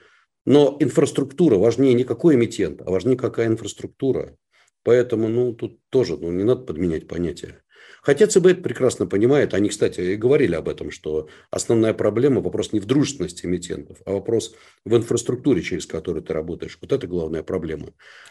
Но 0.46 0.78
инфраструктура 0.80 1.58
важнее 1.58 1.94
не 1.94 2.06
какой 2.06 2.36
эмитент, 2.36 2.82
а 2.82 2.90
важнее 2.90 3.18
какая 3.18 3.48
инфраструктура. 3.48 4.38
Поэтому, 4.84 5.28
ну, 5.28 5.54
тут 5.54 5.80
тоже 5.90 6.18
ну, 6.18 6.32
не 6.32 6.44
надо 6.44 6.62
подменять 6.62 7.08
понятия. 7.08 7.62
Хотя 8.02 8.28
ЦБ 8.28 8.46
это 8.48 8.62
прекрасно 8.62 9.06
понимает. 9.06 9.54
Они, 9.54 9.70
кстати, 9.70 10.02
и 10.02 10.16
говорили 10.16 10.56
об 10.56 10.70
этом, 10.70 10.92
что 10.92 11.28
основная 11.52 11.94
проблема, 11.94 12.42
вопрос 12.42 12.74
не 12.74 12.80
в 12.80 12.86
дружественности 12.86 13.46
эмитентов, 13.46 13.98
а 14.06 14.14
вопрос 14.14 14.56
в 14.86 14.96
инфраструктуре, 14.96 15.62
через 15.62 15.86
которую 15.86 16.24
ты 16.24 16.34
работаешь. 16.34 16.78
Вот 16.82 16.92
это 16.92 17.08
главная 17.08 17.44
проблема. 17.44 17.90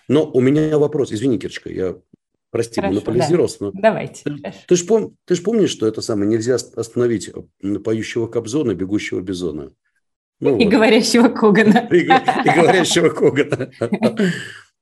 Но 0.09 0.31
у 0.31 0.41
меня 0.41 0.79
вопрос. 0.79 1.13
Извини, 1.13 1.39
Кирочка, 1.39 1.71
я 1.71 1.97
Прости, 2.51 2.81
Хорошо, 2.81 2.95
монополизировался. 2.95 3.59
Да. 3.61 3.67
Но... 3.67 3.73
Давайте. 3.75 4.23
Ты, 4.25 4.55
ты 4.67 4.77
же 4.77 4.87
пом... 4.87 5.17
ты 5.27 5.35
ж 5.35 5.43
помнишь, 5.43 5.71
что 5.71 5.87
это 5.87 6.01
самое 6.01 6.31
нельзя 6.31 6.55
остановить 6.55 7.31
поющего 7.85 8.27
Кобзона, 8.27 8.75
бегущего 8.75 9.21
бизона? 9.21 9.73
Ну, 10.41 10.57
и 10.57 10.65
вот. 10.65 10.73
говорящего 10.73 11.29
Когана. 11.29 11.89
И, 11.93 12.05
и 12.05 12.55
говорящего 12.55 13.11
Когана. 13.11 13.71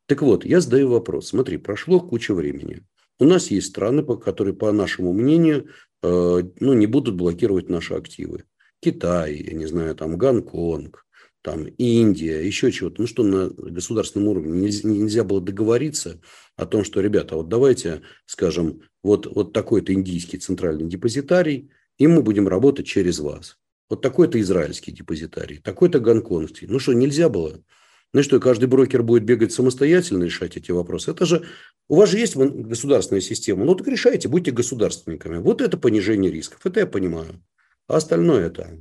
Так 0.09 0.23
вот, 0.23 0.45
я 0.45 0.61
задаю 0.61 0.89
вопрос. 0.89 1.31
Смотри, 1.31 1.57
прошло 1.57 1.99
куча 1.99 2.33
времени. 2.33 2.85
У 3.19 3.25
нас 3.25 3.51
есть 3.51 3.69
страны, 3.69 4.05
которые, 4.05 4.55
по 4.55 4.71
нашему 4.73 5.13
мнению, 5.13 5.69
э, 6.03 6.43
ну, 6.61 6.73
не 6.75 6.87
будут 6.87 7.15
блокировать 7.15 7.69
наши 7.69 7.95
активы. 7.95 8.45
Китай, 8.81 9.37
я 9.37 9.55
не 9.55 9.67
знаю, 9.67 9.95
там 9.95 10.19
Гонконг, 10.19 11.07
там 11.43 11.67
Индия, 11.67 12.47
еще 12.47 12.71
чего-то. 12.73 13.01
Ну, 13.01 13.07
что 13.07 13.23
на 13.23 13.49
государственном 13.49 14.29
уровне 14.29 14.61
нельзя, 14.61 14.89
нельзя 14.89 15.25
было 15.25 15.41
договориться 15.41 16.21
о 16.57 16.67
том, 16.67 16.85
что, 16.85 17.01
ребята, 17.01 17.37
вот 17.37 17.49
давайте, 17.49 18.03
скажем, 18.27 18.83
вот, 19.03 19.27
вот 19.27 19.53
такой-то 19.53 19.95
индийский 19.95 20.39
центральный 20.39 20.89
депозитарий, 20.89 21.71
и 21.99 22.07
мы 22.07 22.23
будем 22.23 22.49
работать 22.49 22.87
через 22.87 23.21
вас. 23.21 23.59
Вот 23.89 24.03
такой-то 24.03 24.41
израильский 24.41 24.93
депозитарий, 24.93 25.59
такой-то 25.59 26.01
гонконгский. 26.01 26.67
Ну 26.67 26.79
что, 26.79 26.93
нельзя 26.93 27.29
было? 27.29 27.63
Ну 28.13 28.23
что, 28.23 28.41
каждый 28.41 28.67
брокер 28.67 29.03
будет 29.03 29.25
бегать 29.25 29.53
самостоятельно 29.53 30.25
решать 30.25 30.57
эти 30.57 30.71
вопросы? 30.71 31.11
Это 31.11 31.27
же, 31.27 31.45
у 31.89 31.97
вас 31.97 32.11
же 32.11 32.19
есть 32.19 32.37
государственная 32.37 33.21
система. 33.21 33.65
Ну 33.65 33.75
так 33.75 33.87
решайте, 33.89 34.29
будьте 34.29 34.53
государственниками. 34.53 35.39
Вот 35.39 35.61
это 35.61 35.77
понижение 35.77 36.31
рисков. 36.31 36.65
Это 36.65 36.81
я 36.81 36.87
понимаю. 36.87 37.43
А 37.89 37.97
остальное 37.97 38.47
это... 38.47 38.79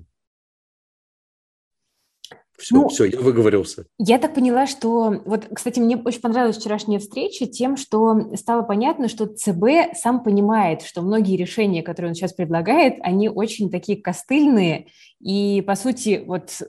Все, 2.57 2.75
ну, 2.75 2.87
все, 2.87 3.03
я 3.05 3.19
выговорился. 3.19 3.85
Я 3.97 4.17
так 4.17 4.33
поняла, 4.33 4.65
что... 4.65 5.21
Вот, 5.25 5.45
кстати, 5.53 5.79
мне 5.79 5.97
очень 5.97 6.21
понравилась 6.21 6.57
вчерашняя 6.57 6.99
встреча 6.99 7.47
тем, 7.47 7.75
что 7.75 8.33
стало 8.37 8.61
понятно, 8.61 9.09
что 9.09 9.25
ЦБ 9.25 9.93
сам 9.93 10.23
понимает, 10.23 10.81
что 10.81 11.01
многие 11.01 11.35
решения, 11.35 11.83
которые 11.83 12.11
он 12.11 12.15
сейчас 12.15 12.31
предлагает, 12.31 12.95
они 13.01 13.27
очень 13.27 13.69
такие 13.69 14.01
костыльные, 14.01 14.87
и, 15.19 15.61
по 15.67 15.75
сути, 15.75 16.23
вот 16.25 16.61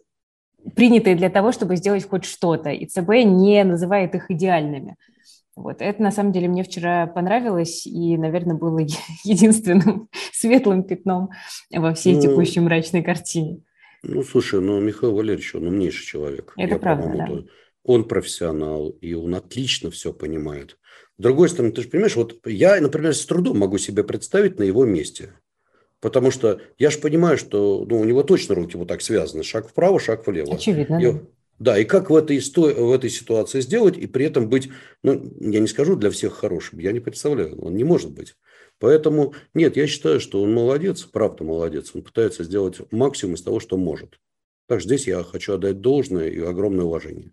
принятые 0.75 1.17
для 1.17 1.31
того, 1.31 1.53
чтобы 1.53 1.77
сделать 1.77 2.09
хоть 2.09 2.25
что-то, 2.25 2.71
и 2.71 2.87
ЦБ 2.87 3.09
не 3.25 3.63
называет 3.65 4.15
их 4.15 4.31
идеальными. 4.31 4.97
Вот. 5.55 5.81
Это, 5.81 6.03
на 6.03 6.11
самом 6.11 6.33
деле, 6.33 6.49
мне 6.49 6.63
вчера 6.63 7.07
понравилось 7.07 7.87
и, 7.87 8.17
наверное, 8.19 8.57
было 8.57 8.79
единственным 9.25 10.09
светлым 10.33 10.85
пятном 10.85 11.31
во 11.71 11.95
всей 11.95 12.15
ну, 12.15 12.21
текущей 12.21 12.61
мрачной 12.61 13.03
картине. 13.03 13.63
Ну, 14.03 14.23
слушай, 14.23 14.61
ну, 14.61 14.81
Михаил 14.81 15.15
Валерьевич, 15.15 15.55
он 15.55 15.67
умнейший 15.67 16.07
человек. 16.07 16.53
Это 16.57 16.75
Я 16.75 16.79
правда, 16.79 17.09
да. 17.17 17.29
Он 17.83 18.05
профессионал, 18.05 18.91
и 19.01 19.15
он 19.15 19.35
отлично 19.35 19.91
все 19.91 20.13
понимает. 20.13 20.77
С 21.19 21.23
другой 21.23 21.49
стороны, 21.49 21.73
ты 21.73 21.83
же 21.83 21.89
понимаешь, 21.89 22.17
вот 22.17 22.37
я, 22.45 22.81
например, 22.81 23.15
с 23.15 23.25
трудом 23.25 23.59
могу 23.59 23.79
себе 23.79 24.05
представить 24.05 24.59
на 24.59 24.65
его 24.65 24.85
месте. 24.85 25.33
Потому 26.07 26.31
что 26.31 26.61
я 26.79 26.90
же 26.90 26.99
понимаю, 26.99 27.37
что 27.37 27.85
ну, 27.85 27.99
у 27.99 28.05
него 28.05 28.23
точно 28.23 28.55
руки 28.55 28.77
вот 28.77 28.87
так 28.87 29.03
связаны. 29.03 29.42
Шаг 29.42 29.69
вправо, 29.69 29.99
шаг 29.99 30.25
влево. 30.25 30.55
Очевидно. 30.55 31.03
И, 31.03 31.14
да, 31.59 31.77
и 31.77 31.83
как 31.85 32.11
в 32.11 32.14
этой, 32.14 32.38
в 32.38 32.92
этой 32.92 33.11
ситуации 33.11 33.59
сделать, 33.59 33.99
и 33.99 34.07
при 34.07 34.27
этом 34.27 34.49
быть, 34.49 34.69
ну, 35.03 35.21
я 35.40 35.59
не 35.59 35.66
скажу 35.66 35.97
для 35.97 36.12
всех 36.12 36.35
хорошим, 36.35 36.79
я 36.79 36.92
не 36.92 37.01
представляю, 37.01 37.61
он 37.61 37.75
не 37.75 37.83
может 37.83 38.12
быть. 38.12 38.37
Поэтому, 38.79 39.35
нет, 39.53 39.77
я 39.77 39.88
считаю, 39.88 40.21
что 40.21 40.40
он 40.40 40.55
молодец, 40.55 41.03
правда 41.03 41.42
молодец. 41.42 41.90
Он 41.92 42.03
пытается 42.03 42.45
сделать 42.45 42.77
максимум 42.92 43.35
из 43.35 43.42
того, 43.42 43.59
что 43.59 43.77
может. 43.77 44.21
Так 44.69 44.79
что 44.79 44.88
здесь 44.90 45.09
я 45.09 45.25
хочу 45.25 45.55
отдать 45.55 45.81
должное 45.81 46.29
и 46.29 46.38
огромное 46.38 46.85
уважение. 46.85 47.33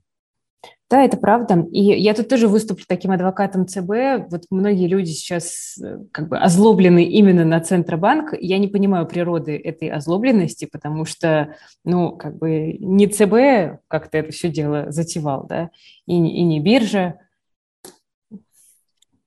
Да, 0.94 1.04
это 1.04 1.18
правда. 1.18 1.68
И 1.72 1.82
я 1.82 2.14
тут 2.14 2.28
тоже 2.28 2.48
выступлю 2.48 2.86
таким 2.88 3.10
адвокатом 3.10 3.66
ЦБ. 3.66 4.30
Вот 4.30 4.44
многие 4.52 4.86
люди 4.86 5.10
сейчас 5.10 5.76
э, 5.84 5.98
как 6.12 6.30
бы 6.30 6.38
озлоблены 6.38 7.04
именно 7.04 7.44
на 7.44 7.60
Центробанк. 7.62 8.36
Я 8.40 8.60
не 8.60 8.68
понимаю 8.68 9.08
природы 9.08 9.58
этой 9.58 9.90
озлобленности, 9.90 10.66
потому 10.72 11.06
что, 11.06 11.56
ну, 11.84 12.12
как 12.16 12.38
бы 12.38 12.74
не 12.74 13.08
ЦБ 13.08 13.82
как-то 13.88 14.20
это 14.20 14.32
все 14.32 14.50
дело 14.50 14.92
затевал, 14.92 15.48
да, 15.48 15.72
и, 16.06 16.14
и 16.14 16.44
не 16.44 16.60
биржа. 16.60 17.16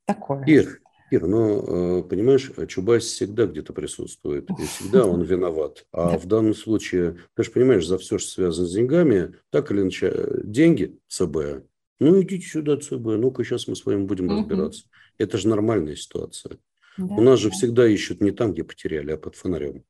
Такое. 0.04 0.44
Ир, 0.44 0.78
Ир, 1.16 1.26
ну, 1.26 2.02
понимаешь, 2.04 2.50
Чубайс 2.68 3.04
всегда 3.04 3.46
где-то 3.46 3.72
присутствует, 3.72 4.48
и 4.50 4.62
всегда 4.64 5.06
он 5.06 5.22
виноват. 5.24 5.86
А 5.92 6.18
в 6.18 6.26
данном 6.26 6.54
случае, 6.54 7.18
ты 7.34 7.42
же 7.42 7.50
понимаешь, 7.50 7.86
за 7.86 7.98
все, 7.98 8.18
что 8.18 8.30
связано 8.30 8.66
с 8.66 8.72
деньгами, 8.72 9.34
так 9.50 9.70
или 9.70 9.80
иначе, 9.80 10.40
деньги 10.44 10.98
ЦБ, 11.08 11.64
ну, 11.98 12.20
идите 12.20 12.46
сюда, 12.46 12.76
ЦБ, 12.76 13.16
ну-ка, 13.16 13.42
сейчас 13.42 13.68
мы 13.68 13.76
с 13.76 13.86
вами 13.86 14.04
будем 14.04 14.30
разбираться. 14.30 14.84
Это 15.18 15.38
же 15.38 15.48
нормальная 15.48 15.96
ситуация. 15.96 16.58
Да, 16.98 17.14
У 17.14 17.20
нас 17.22 17.40
же 17.40 17.50
всегда 17.50 17.86
ищут 17.86 18.20
не 18.20 18.30
там, 18.30 18.52
где 18.52 18.64
потеряли, 18.64 19.12
а 19.12 19.16
под 19.16 19.34
фонарем. 19.34 19.84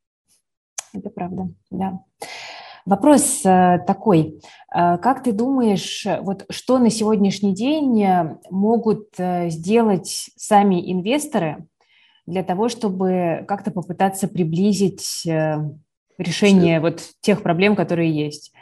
Это 0.93 1.11
правда, 1.11 1.53
да. 1.71 2.01
Вопрос 2.87 3.45
э, 3.45 3.81
такой. 3.85 4.41
Э, 4.73 4.97
как 4.99 5.25
ты 5.25 5.33
думаешь, 5.33 6.07
вот 6.23 6.47
что 6.51 6.79
на 6.79 6.89
сегодняшний 6.89 7.53
день 7.53 8.01
э, 8.01 8.39
могут 8.49 9.09
сделать 9.19 10.31
сами 10.37 10.93
инвесторы 10.93 11.67
для 12.27 12.45
того, 12.45 12.69
чтобы 12.69 13.45
как-то 13.49 13.73
попытаться 13.73 14.29
приблизить 14.29 15.27
решение 16.19 16.81
вот 16.81 17.03
тех 17.21 17.43
проблем, 17.43 17.77
которые 17.77 18.11
есть? 18.11 18.53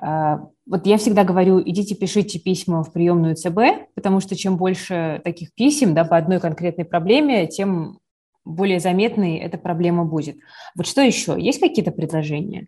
Вот 0.00 0.86
я 0.86 0.96
всегда 0.96 1.22
говорю, 1.22 1.60
идите 1.60 1.94
пишите 1.94 2.40
письма 2.40 2.82
в 2.82 2.92
приемную 2.92 3.36
ЦБ, 3.36 3.92
потому 3.94 4.20
что 4.20 4.34
чем 4.34 4.56
больше 4.56 5.20
таких 5.22 5.54
писем 5.54 5.94
да, 5.94 6.04
по 6.04 6.16
одной 6.16 6.40
конкретной 6.40 6.84
проблеме, 6.84 7.46
тем 7.46 8.00
более 8.44 8.80
заметной 8.80 9.36
эта 9.36 9.58
проблема 9.58 10.04
будет. 10.04 10.36
Вот 10.74 10.86
что 10.86 11.02
еще? 11.02 11.36
Есть 11.38 11.60
какие-то 11.60 11.92
предложения? 11.92 12.66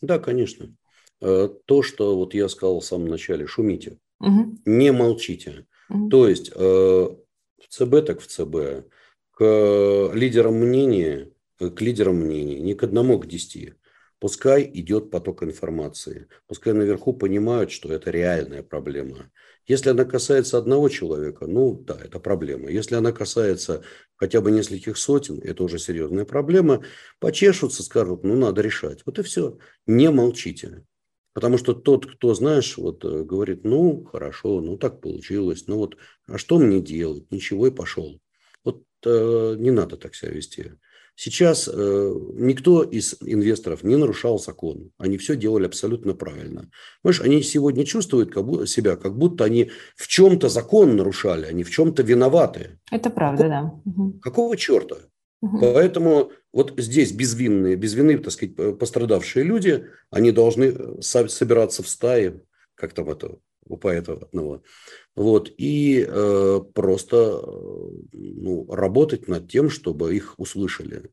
Да, 0.00 0.18
конечно. 0.18 0.74
Э, 1.20 1.48
то, 1.66 1.82
что 1.82 2.16
вот 2.16 2.34
я 2.34 2.48
сказал 2.48 2.80
в 2.80 2.84
самом 2.84 3.08
начале, 3.08 3.46
шумите, 3.46 3.98
угу. 4.20 4.56
не 4.64 4.92
молчите. 4.92 5.66
Угу. 5.88 6.08
То 6.08 6.28
есть 6.28 6.50
э, 6.54 6.60
в 6.60 7.68
ЦБ 7.68 8.06
так 8.06 8.20
в 8.20 8.26
ЦБ, 8.26 8.88
к 9.32 10.10
лидерам 10.14 10.54
мнения, 10.54 11.30
к 11.58 11.80
лидерам 11.80 12.16
мнений, 12.16 12.60
не 12.60 12.74
к 12.74 12.82
одному, 12.82 13.16
а 13.16 13.20
к 13.20 13.26
десяти. 13.26 13.74
Пускай 14.20 14.70
идет 14.74 15.10
поток 15.10 15.42
информации, 15.42 16.28
пускай 16.46 16.74
наверху 16.74 17.14
понимают, 17.14 17.70
что 17.70 17.90
это 17.90 18.10
реальная 18.10 18.62
проблема. 18.62 19.30
Если 19.66 19.88
она 19.88 20.04
касается 20.04 20.58
одного 20.58 20.90
человека, 20.90 21.46
ну 21.46 21.72
да, 21.72 21.98
это 21.98 22.20
проблема. 22.20 22.68
Если 22.70 22.96
она 22.96 23.12
касается 23.12 23.82
хотя 24.16 24.42
бы 24.42 24.50
нескольких 24.50 24.98
сотен, 24.98 25.40
это 25.42 25.64
уже 25.64 25.78
серьезная 25.78 26.26
проблема. 26.26 26.84
Почешутся, 27.18 27.82
скажут, 27.82 28.22
ну 28.22 28.36
надо 28.36 28.60
решать. 28.60 29.00
Вот 29.06 29.18
и 29.18 29.22
все. 29.22 29.58
Не 29.86 30.10
молчите. 30.10 30.84
Потому 31.32 31.56
что 31.56 31.72
тот, 31.72 32.04
кто, 32.04 32.34
знаешь, 32.34 32.76
вот 32.76 33.02
э, 33.06 33.22
говорит, 33.24 33.64
ну 33.64 34.04
хорошо, 34.04 34.60
ну 34.60 34.76
так 34.76 35.00
получилось, 35.00 35.64
ну 35.66 35.76
вот, 35.76 35.96
а 36.26 36.36
что 36.36 36.58
мне 36.58 36.80
делать? 36.80 37.30
Ничего 37.30 37.68
и 37.68 37.70
пошел. 37.70 38.20
Вот 38.64 38.82
э, 39.06 39.54
не 39.56 39.70
надо 39.70 39.96
так 39.96 40.14
себя 40.14 40.32
вести. 40.32 40.72
Сейчас 41.14 41.68
э, 41.68 42.14
никто 42.34 42.82
из 42.82 43.16
инвесторов 43.20 43.82
не 43.82 43.96
нарушал 43.96 44.38
закон. 44.38 44.90
Они 44.98 45.18
все 45.18 45.36
делали 45.36 45.66
абсолютно 45.66 46.14
правильно. 46.14 46.70
Понимаешь, 47.02 47.20
они 47.20 47.42
сегодня 47.42 47.84
чувствуют 47.84 48.32
как 48.32 48.44
будто, 48.44 48.66
себя, 48.66 48.96
как 48.96 49.16
будто 49.16 49.44
они 49.44 49.70
в 49.96 50.08
чем-то 50.08 50.48
закон 50.48 50.96
нарушали, 50.96 51.46
они 51.46 51.62
в 51.62 51.70
чем-то 51.70 52.02
виноваты. 52.02 52.78
Это 52.90 53.10
правда, 53.10 53.42
какого, 53.44 54.12
да. 54.12 54.18
Какого 54.22 54.56
черта? 54.56 54.96
Угу. 55.42 55.58
Поэтому 55.60 56.32
вот 56.52 56.74
здесь 56.78 57.12
безвинные, 57.12 57.76
без 57.76 57.94
вины, 57.94 58.18
так 58.18 58.32
сказать, 58.32 58.78
пострадавшие 58.78 59.44
люди, 59.44 59.86
они 60.10 60.32
должны 60.32 60.64
э, 60.64 61.00
собираться 61.00 61.82
в 61.82 61.88
стаи, 61.88 62.40
как 62.74 62.92
там 62.92 63.10
это 63.10 63.36
у 63.70 63.76
поэта 63.76 64.12
одного, 64.14 64.62
вот, 65.16 65.50
и 65.56 66.04
э, 66.06 66.60
просто 66.74 67.16
э, 67.16 67.90
ну, 68.12 68.66
работать 68.70 69.28
над 69.28 69.50
тем, 69.50 69.70
чтобы 69.70 70.14
их 70.14 70.34
услышали. 70.38 71.10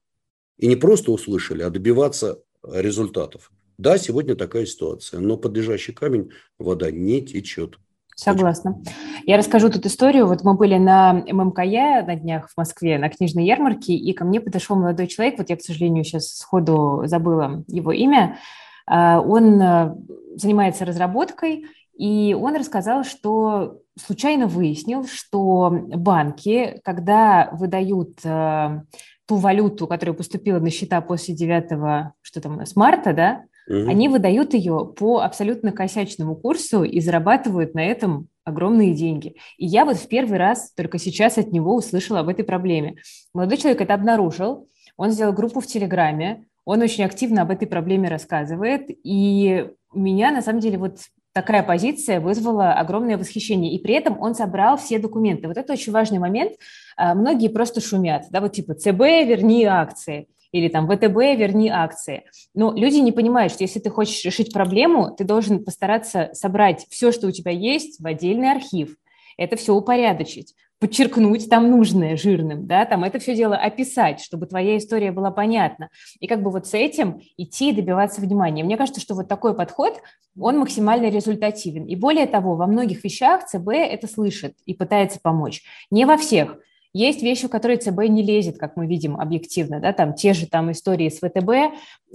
И 0.57 0.67
не 0.67 0.75
просто 0.75 1.11
услышали, 1.11 1.61
а 1.61 1.69
добиваться 1.69 2.39
результатов. 2.63 3.51
Да, 3.77 3.97
сегодня 3.97 4.35
такая 4.35 4.65
ситуация, 4.65 5.19
но 5.19 5.37
под 5.37 5.55
лежащий 5.55 5.91
камень 5.91 6.31
вода 6.57 6.89
не 6.89 7.21
течет. 7.21 7.77
Согласна. 8.15 8.81
Я 9.27 9.37
расскажу 9.37 9.69
тут 9.69 9.85
историю. 9.85 10.25
Вот 10.25 10.43
мы 10.43 10.55
были 10.55 10.77
на 10.77 11.13
ММКЯ 11.13 12.03
на 12.07 12.15
днях 12.15 12.49
в 12.49 12.57
Москве, 12.57 12.97
на 12.97 13.09
книжной 13.09 13.45
ярмарке, 13.45 13.93
и 13.93 14.11
ко 14.13 14.25
мне 14.25 14.41
подошел 14.41 14.75
молодой 14.75 15.05
человек, 15.05 15.37
вот 15.37 15.51
я, 15.51 15.55
к 15.55 15.61
сожалению, 15.61 16.03
сейчас 16.03 16.35
сходу 16.35 17.03
забыла 17.05 17.63
его 17.67 17.91
имя, 17.91 18.39
а, 18.87 19.21
он 19.21 19.61
э, 19.61 19.95
занимается 20.35 20.85
разработкой, 20.85 21.65
и 21.97 22.33
он 22.33 22.55
рассказал, 22.55 23.03
что 23.03 23.79
случайно 23.99 24.47
выяснил, 24.47 25.05
что 25.05 25.69
банки, 25.69 26.79
когда 26.83 27.49
выдают 27.51 28.19
э, 28.23 28.81
ту 29.27 29.35
валюту, 29.35 29.87
которая 29.87 30.15
поступила 30.15 30.59
на 30.59 30.69
счета 30.69 31.01
после 31.01 31.35
9 31.35 32.13
что 32.21 32.41
там, 32.41 32.65
с 32.65 32.75
марта, 32.75 33.13
да, 33.13 33.43
Угу. 33.67 33.89
Они 33.89 34.07
выдают 34.07 34.53
ее 34.53 34.93
по 34.97 35.19
абсолютно 35.19 35.71
косячному 35.71 36.35
курсу 36.35 36.83
и 36.83 37.01
зарабатывают 37.01 37.73
на 37.73 37.83
этом 37.83 38.29
огромные 38.45 38.93
деньги. 38.93 39.35
И 39.57 39.65
я 39.65 39.83
вот 39.83 39.97
в 39.97 40.07
первый 40.07 40.37
раз 40.37 40.71
только 40.73 40.97
сейчас 40.97 41.37
от 41.37 41.51
него 41.51 41.75
услышала 41.75 42.21
об 42.21 42.29
этой 42.29 42.45
проблеме. 42.45 42.95
Молодой 43.33 43.57
человек 43.57 43.81
это 43.81 43.93
обнаружил, 43.93 44.69
он 44.95 45.11
сделал 45.11 45.33
группу 45.33 45.59
в 45.59 45.67
Телеграме, 45.67 46.45
он 46.63 46.81
очень 46.81 47.03
активно 47.03 47.41
об 47.41 47.51
этой 47.51 47.67
проблеме 47.67 48.07
рассказывает, 48.07 48.85
и 48.87 49.67
меня 49.93 50.31
на 50.31 50.41
самом 50.41 50.61
деле 50.61 50.77
вот 50.77 50.99
такая 51.37 51.61
позиция 51.61 52.19
вызвала 52.19 52.73
огромное 52.73 53.15
восхищение. 53.15 53.71
И 53.71 53.79
при 53.79 53.93
этом 53.93 54.19
он 54.19 54.33
собрал 54.33 54.75
все 54.77 54.97
документы. 54.97 55.47
Вот 55.47 55.55
это 55.55 55.71
очень 55.71 55.93
важный 55.93 56.17
момент. 56.17 56.53
А, 56.95 57.13
многие 57.13 57.49
просто 57.49 57.79
шумят, 57.79 58.25
да, 58.31 58.41
вот 58.41 58.53
типа 58.53 58.73
ЦБ, 58.73 58.99
верни 59.27 59.63
акции 59.63 60.29
или 60.51 60.67
там 60.67 60.87
ВТБ, 60.87 61.37
верни 61.37 61.69
акции. 61.69 62.23
Но 62.55 62.73
люди 62.73 62.95
не 62.95 63.11
понимают, 63.11 63.53
что 63.53 63.63
если 63.63 63.79
ты 63.79 63.91
хочешь 63.91 64.25
решить 64.25 64.51
проблему, 64.51 65.13
ты 65.15 65.25
должен 65.25 65.63
постараться 65.63 66.31
собрать 66.33 66.87
все, 66.89 67.11
что 67.11 67.27
у 67.27 67.31
тебя 67.31 67.51
есть, 67.51 67.99
в 67.99 68.07
отдельный 68.07 68.51
архив, 68.51 68.95
это 69.37 69.57
все 69.57 69.75
упорядочить, 69.75 70.55
подчеркнуть 70.79 71.49
там 71.49 71.69
нужное 71.71 72.15
жирным, 72.17 72.67
да, 72.67 72.85
там 72.85 73.03
это 73.03 73.19
все 73.19 73.35
дело 73.35 73.55
описать, 73.55 74.21
чтобы 74.21 74.45
твоя 74.45 74.77
история 74.77 75.11
была 75.11 75.31
понятна. 75.31 75.89
И 76.19 76.27
как 76.27 76.43
бы 76.43 76.51
вот 76.51 76.67
с 76.67 76.73
этим 76.73 77.21
идти 77.37 77.71
и 77.71 77.73
добиваться 77.73 78.21
внимания. 78.21 78.63
Мне 78.63 78.77
кажется, 78.77 79.01
что 79.01 79.15
вот 79.15 79.27
такой 79.27 79.55
подход, 79.55 79.99
он 80.39 80.59
максимально 80.59 81.09
результативен. 81.09 81.85
И 81.85 81.95
более 81.95 82.27
того, 82.27 82.55
во 82.55 82.67
многих 82.67 83.03
вещах 83.03 83.45
ЦБ 83.45 83.69
это 83.69 84.07
слышит 84.07 84.53
и 84.65 84.73
пытается 84.73 85.19
помочь. 85.19 85.63
Не 85.89 86.05
во 86.05 86.17
всех. 86.17 86.57
Есть 86.93 87.21
вещи, 87.21 87.47
в 87.47 87.51
которые 87.51 87.77
ЦБ 87.77 88.07
не 88.07 88.23
лезет, 88.23 88.57
как 88.57 88.75
мы 88.75 88.87
видим 88.87 89.17
объективно, 89.17 89.79
да, 89.79 89.93
там 89.93 90.13
те 90.13 90.33
же 90.33 90.47
там 90.47 90.71
истории 90.71 91.09
с 91.09 91.19
ВТБ 91.19 91.49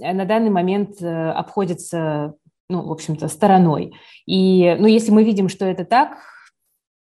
э, 0.01 0.13
на 0.13 0.25
данный 0.25 0.49
момент 0.49 1.01
э, 1.01 1.29
обходятся, 1.31 2.33
ну, 2.69 2.85
в 2.87 2.91
общем-то, 2.91 3.27
стороной. 3.27 3.93
И, 4.25 4.75
ну, 4.79 4.87
если 4.87 5.11
мы 5.11 5.23
видим, 5.23 5.47
что 5.47 5.65
это 5.65 5.85
так, 5.85 6.17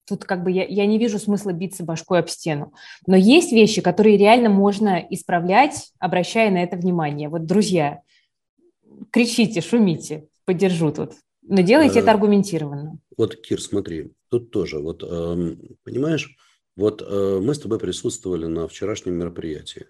тут 0.10 0.26
как 0.26 0.44
бы 0.44 0.52
я, 0.52 0.66
я 0.66 0.86
не 0.86 0.98
вижу 0.98 1.20
смысла 1.20 1.54
биться 1.54 1.84
башкой 1.84 2.20
об 2.20 2.28
стену. 2.28 2.74
Но 3.08 3.16
есть 3.16 3.52
вещи, 3.52 3.82
которые 3.82 4.18
реально 4.18 4.50
можно 4.50 5.00
исправлять, 5.10 5.92
обращая 6.00 6.52
на 6.52 6.64
это 6.64 6.76
внимание. 6.76 7.30
Вот, 7.30 7.46
друзья, 7.46 8.02
кричите, 9.12 9.62
шумите, 9.62 10.28
поддержу 10.46 10.92
тут. 10.92 11.14
Но 11.42 11.62
делайте 11.62 12.00
это 12.00 12.10
э, 12.10 12.12
аргументированно. 12.12 13.00
Вот, 13.18 13.36
Кир, 13.36 13.62
смотри, 13.62 14.12
тут 14.30 14.52
тоже, 14.52 14.80
вот, 14.80 15.00
понимаешь, 15.84 16.36
вот 16.76 17.02
э, 17.02 17.40
мы 17.42 17.54
с 17.54 17.60
тобой 17.60 17.80
присутствовали 17.80 18.46
на 18.46 18.68
вчерашнем 18.68 19.16
мероприятии. 19.16 19.88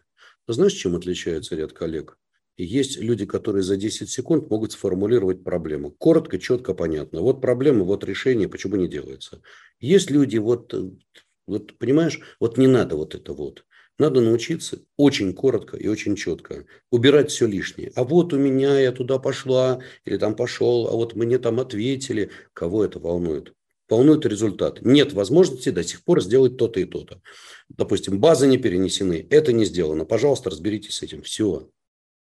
Знаешь, 0.48 0.74
чем 0.74 0.96
отличается 0.96 1.56
ряд 1.56 1.74
коллег? 1.74 2.18
Есть 2.64 3.00
люди, 3.00 3.26
которые 3.26 3.64
за 3.64 3.78
10 3.78 4.10
секунд 4.10 4.50
могут 4.50 4.72
сформулировать 4.72 5.44
проблему. 5.44 5.92
Коротко, 5.92 6.40
четко, 6.40 6.74
понятно. 6.74 7.22
Вот 7.22 7.42
проблема, 7.42 7.84
вот 7.84 8.04
решение, 8.04 8.50
почему 8.50 8.76
не 8.76 8.88
делается. 8.88 9.42
Есть 9.80 10.12
люди, 10.12 10.38
вот, 10.38 10.74
э, 10.74 10.90
вот 11.48 11.78
понимаешь, 11.78 12.20
вот 12.40 12.58
не 12.58 12.68
надо 12.68 12.96
вот 12.96 13.16
это 13.16 13.34
вот. 13.34 13.66
Надо 13.98 14.22
научиться 14.22 14.80
очень 14.96 15.34
коротко 15.34 15.76
и 15.76 15.88
очень 15.88 16.16
четко 16.16 16.66
убирать 16.90 17.32
все 17.32 17.48
лишнее. 17.48 17.92
А 17.96 18.06
вот 18.06 18.34
у 18.34 18.38
меня 18.38 18.80
я 18.80 18.94
туда 18.94 19.20
пошла 19.20 19.82
или 20.06 20.18
там 20.18 20.36
пошел, 20.36 20.88
а 20.88 20.92
вот 20.92 21.16
мне 21.16 21.38
там 21.38 21.60
ответили. 21.60 22.32
Кого 22.54 22.86
это 22.86 23.00
волнует? 23.00 23.54
волнует 23.90 24.26
результат. 24.26 24.82
Нет 24.84 25.14
возможности 25.14 25.70
до 25.70 25.84
сих 25.84 26.04
пор 26.04 26.22
сделать 26.22 26.58
то-то 26.58 26.80
и 26.80 26.86
то-то. 26.86 27.22
Допустим, 27.70 28.20
базы 28.20 28.48
не 28.48 28.58
перенесены, 28.58 29.26
это 29.30 29.52
не 29.52 29.66
сделано. 29.66 30.06
Пожалуйста, 30.06 30.50
разберитесь 30.50 30.96
с 30.96 31.02
этим. 31.02 31.24
Все. 31.24 31.70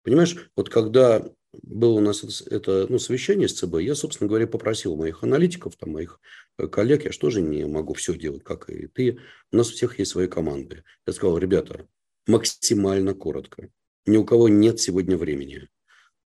Понимаешь, 0.02 0.50
вот 0.56 0.68
когда 0.68 1.22
было 1.52 1.92
у 1.92 2.00
нас 2.00 2.42
это 2.42 2.87
ну, 2.88 2.98
совещание 2.98 3.48
с 3.48 3.54
ЦБ, 3.54 3.76
я, 3.80 3.94
собственно 3.94 4.28
говоря, 4.28 4.46
попросил 4.46 4.96
моих 4.96 5.22
аналитиков, 5.22 5.76
там, 5.76 5.92
моих 5.92 6.20
э, 6.58 6.66
коллег, 6.66 7.04
я 7.04 7.12
же 7.12 7.18
тоже 7.18 7.40
не 7.40 7.66
могу 7.66 7.94
все 7.94 8.14
делать, 8.16 8.44
как 8.44 8.68
и 8.68 8.87
ты. 8.87 9.18
У 9.52 9.56
нас 9.56 9.70
у 9.70 9.72
всех 9.72 9.98
есть 9.98 10.11
свои 10.11 10.26
команды. 10.26 10.84
Я 11.06 11.12
сказал, 11.12 11.38
ребята, 11.38 11.87
максимально 12.26 13.14
коротко. 13.14 13.70
Ни 14.06 14.16
у 14.16 14.24
кого 14.24 14.48
нет 14.48 14.80
сегодня 14.80 15.16
времени. 15.16 15.68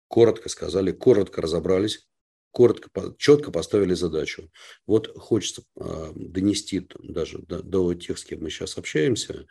Коротко 0.08 0.50
сказали, 0.50 0.92
коротко 0.92 1.42
разобрались, 1.42 2.08
коротко, 2.52 2.90
четко 3.18 3.52
поставили 3.52 3.94
задачу. 3.94 4.52
Вот 4.86 5.16
хочется 5.18 5.64
э, 5.76 6.12
донести 6.16 6.88
даже 7.00 7.40
до, 7.40 7.62
до 7.62 7.94
тех, 7.94 8.18
с 8.18 8.24
кем 8.24 8.44
мы 8.44 8.50
сейчас 8.50 8.78
общаемся, 8.78 9.48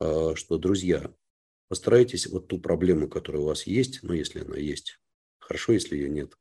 э, 0.00 0.32
что, 0.34 0.58
друзья, 0.58 1.10
постарайтесь 1.68 2.26
вот 2.26 2.48
ту 2.48 2.58
проблему, 2.58 3.08
которая 3.08 3.42
у 3.42 3.46
вас 3.46 3.66
есть, 3.66 4.00
ну, 4.02 4.12
если 4.12 4.40
она 4.40 4.56
есть, 4.56 4.98
хорошо, 5.38 5.72
если 5.72 5.96
ее 5.96 6.08
нет, 6.08 6.34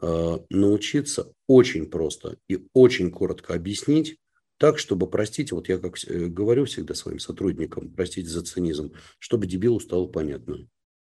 э, 0.00 0.38
научиться 0.50 1.32
очень 1.46 1.86
просто 1.90 2.38
и 2.48 2.66
очень 2.72 3.10
коротко 3.10 3.54
объяснить, 3.54 4.18
так, 4.58 4.78
чтобы, 4.78 5.08
простите, 5.08 5.54
вот 5.54 5.68
я 5.68 5.78
как 5.78 5.94
говорю 6.06 6.64
всегда 6.64 6.94
своим 6.94 7.20
сотрудникам, 7.20 7.92
простите 7.94 8.28
за 8.28 8.42
цинизм, 8.42 8.92
чтобы 9.20 9.46
дебилу 9.46 9.78
стало 9.78 10.08
понятно. 10.08 10.66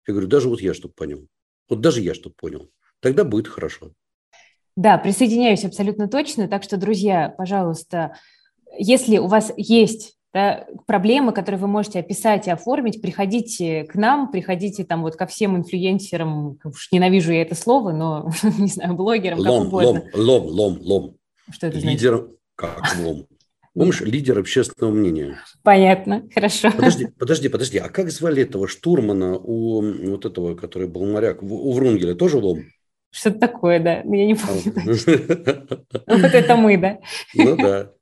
Я 0.06 0.12
говорю, 0.12 0.28
даже 0.28 0.48
вот 0.48 0.60
я, 0.60 0.74
чтобы 0.74 0.94
понял. 0.94 1.26
Вот 1.68 1.80
даже 1.80 2.02
я, 2.02 2.14
чтобы 2.14 2.34
понял. 2.36 2.70
Тогда 3.00 3.24
будет 3.24 3.48
хорошо. 3.48 3.92
Да, 4.76 4.98
присоединяюсь 4.98 5.64
абсолютно 5.64 6.08
точно. 6.08 6.46
Так 6.46 6.62
что, 6.62 6.76
друзья, 6.76 7.34
пожалуйста, 7.36 8.18
если 8.78 9.18
у 9.18 9.26
вас 9.26 9.52
есть 9.56 10.17
да, 10.34 10.66
проблемы, 10.86 11.32
которые 11.32 11.60
вы 11.60 11.68
можете 11.68 12.00
описать 12.00 12.46
и 12.46 12.50
оформить, 12.50 13.00
приходите 13.00 13.84
к 13.84 13.94
нам, 13.94 14.30
приходите 14.30 14.84
там 14.84 15.02
вот 15.02 15.16
ко 15.16 15.26
всем 15.26 15.56
инфлюенсерам, 15.56 16.58
уж 16.64 16.92
ненавижу 16.92 17.32
я 17.32 17.42
это 17.42 17.54
слово, 17.54 17.92
но, 17.92 18.30
не 18.58 18.68
знаю, 18.68 18.94
блогерам, 18.94 19.38
лом, 19.38 19.64
как 19.64 19.72
угодно. 19.72 20.02
Лом, 20.14 20.44
лом, 20.44 20.46
лом, 20.46 20.78
лом. 20.80 21.16
Что 21.50 21.68
это 21.68 21.78
Лидер, 21.78 22.16
значит? 22.16 22.36
как 22.56 22.96
лом. 23.00 23.26
Помнишь, 23.74 24.00
лидер 24.00 24.38
общественного 24.40 24.92
мнения. 24.92 25.38
Понятно, 25.62 26.28
хорошо. 26.34 26.72
Подожди, 26.72 27.06
подожди, 27.18 27.48
подожди. 27.48 27.78
А 27.78 27.88
как 27.88 28.10
звали 28.10 28.42
этого 28.42 28.66
штурмана 28.66 29.38
у 29.38 29.80
вот 30.10 30.24
этого, 30.24 30.56
который 30.56 30.88
был 30.88 31.06
моряк, 31.06 31.42
у 31.42 31.72
Врунгеля, 31.72 32.14
тоже 32.14 32.38
лом? 32.38 32.64
Что-то 33.10 33.38
такое, 33.38 33.78
да. 33.78 34.00
Я 34.00 34.26
не 34.26 34.34
помню. 34.34 34.74
Ну, 36.06 36.18
вот 36.18 36.34
это 36.34 36.56
мы, 36.56 36.76
да? 36.76 36.98
Ну, 37.34 37.56
да. 37.56 37.92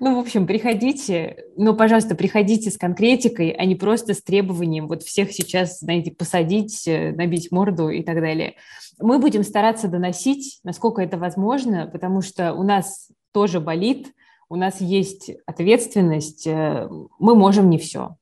Ну, 0.00 0.16
в 0.16 0.18
общем, 0.18 0.46
приходите, 0.46 1.44
но, 1.56 1.74
пожалуйста, 1.74 2.14
приходите 2.16 2.70
с 2.70 2.76
конкретикой, 2.76 3.50
а 3.50 3.64
не 3.64 3.76
просто 3.76 4.12
с 4.12 4.22
требованием 4.22 4.88
вот 4.88 5.02
всех 5.02 5.32
сейчас, 5.32 5.78
знаете, 5.78 6.10
посадить, 6.10 6.86
э, 6.88 7.12
набить 7.12 7.52
морду 7.52 7.88
и 7.88 8.02
так 8.02 8.16
далее. 8.16 8.56
Мы 8.98 9.18
будем 9.18 9.44
стараться 9.44 9.88
доносить, 9.88 10.58
насколько 10.64 11.00
это 11.00 11.16
возможно, 11.16 11.86
потому 11.86 12.22
что 12.22 12.54
у 12.54 12.64
нас 12.64 13.10
тоже 13.32 13.60
болит, 13.60 14.12
у 14.48 14.56
нас 14.56 14.80
есть 14.80 15.30
ответственность, 15.46 16.46
э, 16.46 16.88
мы 17.18 17.34
можем 17.34 17.70
не 17.70 17.78
все. 17.78 18.16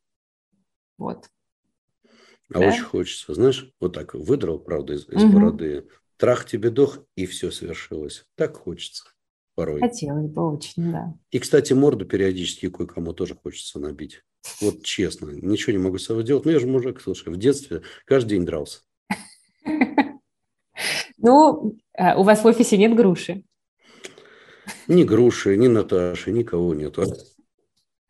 Вот. 0.98 1.30
А 2.52 2.58
да? 2.58 2.68
очень 2.68 2.82
хочется, 2.82 3.32
знаешь, 3.34 3.70
вот 3.80 3.94
так 3.94 4.14
выдрал, 4.14 4.58
правда, 4.58 4.92
из, 4.92 5.08
из 5.08 5.24
угу. 5.24 5.32
бороды, 5.32 5.88
трах 6.18 6.44
тебе 6.44 6.70
дох, 6.70 6.98
и 7.16 7.24
все 7.24 7.50
совершилось. 7.50 8.26
Так 8.36 8.58
хочется 8.58 9.13
порой. 9.54 9.80
Хотелось 9.80 10.30
бы 10.30 10.52
очень, 10.52 10.92
да. 10.92 11.14
И, 11.30 11.38
кстати, 11.38 11.72
морду 11.72 12.04
периодически 12.04 12.68
кое-кому 12.68 13.12
тоже 13.12 13.34
хочется 13.34 13.78
набить. 13.78 14.22
Вот 14.60 14.82
честно, 14.82 15.30
ничего 15.30 15.72
не 15.72 15.82
могу 15.82 15.98
с 15.98 16.04
собой 16.04 16.24
делать. 16.24 16.44
Ну, 16.44 16.50
я 16.50 16.58
же 16.58 16.66
мужик, 16.66 17.00
слушай, 17.00 17.32
в 17.32 17.36
детстве 17.36 17.82
каждый 18.04 18.30
день 18.30 18.46
дрался. 18.46 18.80
Ну, 21.16 21.78
а, 21.96 22.20
у 22.20 22.22
вас 22.22 22.44
в 22.44 22.46
офисе 22.46 22.76
нет 22.76 22.94
груши? 22.94 23.44
Ни 24.88 25.04
груши, 25.04 25.56
ни 25.56 25.68
Наташи, 25.68 26.32
никого 26.32 26.74
нету. 26.74 27.04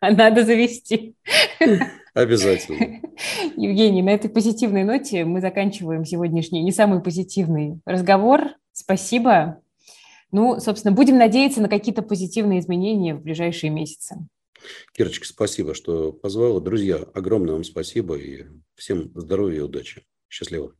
А 0.00 0.10
надо 0.10 0.44
завести. 0.44 1.14
Обязательно. 2.14 3.00
Евгений, 3.56 4.02
на 4.02 4.10
этой 4.10 4.30
позитивной 4.30 4.84
ноте 4.84 5.24
мы 5.24 5.40
заканчиваем 5.40 6.04
сегодняшний 6.04 6.62
не 6.62 6.72
самый 6.72 7.00
позитивный 7.00 7.80
разговор. 7.84 8.42
Спасибо. 8.72 9.60
Ну, 10.34 10.58
собственно, 10.58 10.92
будем 10.92 11.16
надеяться 11.16 11.62
на 11.62 11.68
какие-то 11.68 12.02
позитивные 12.02 12.58
изменения 12.58 13.14
в 13.14 13.22
ближайшие 13.22 13.70
месяцы. 13.70 14.16
Кирочка, 14.92 15.24
спасибо, 15.24 15.74
что 15.74 16.12
позвала. 16.12 16.58
Друзья, 16.58 16.96
огромное 17.14 17.54
вам 17.54 17.62
спасибо 17.62 18.16
и 18.16 18.46
всем 18.74 19.12
здоровья 19.14 19.58
и 19.58 19.62
удачи. 19.62 20.02
Счастливо. 20.28 20.74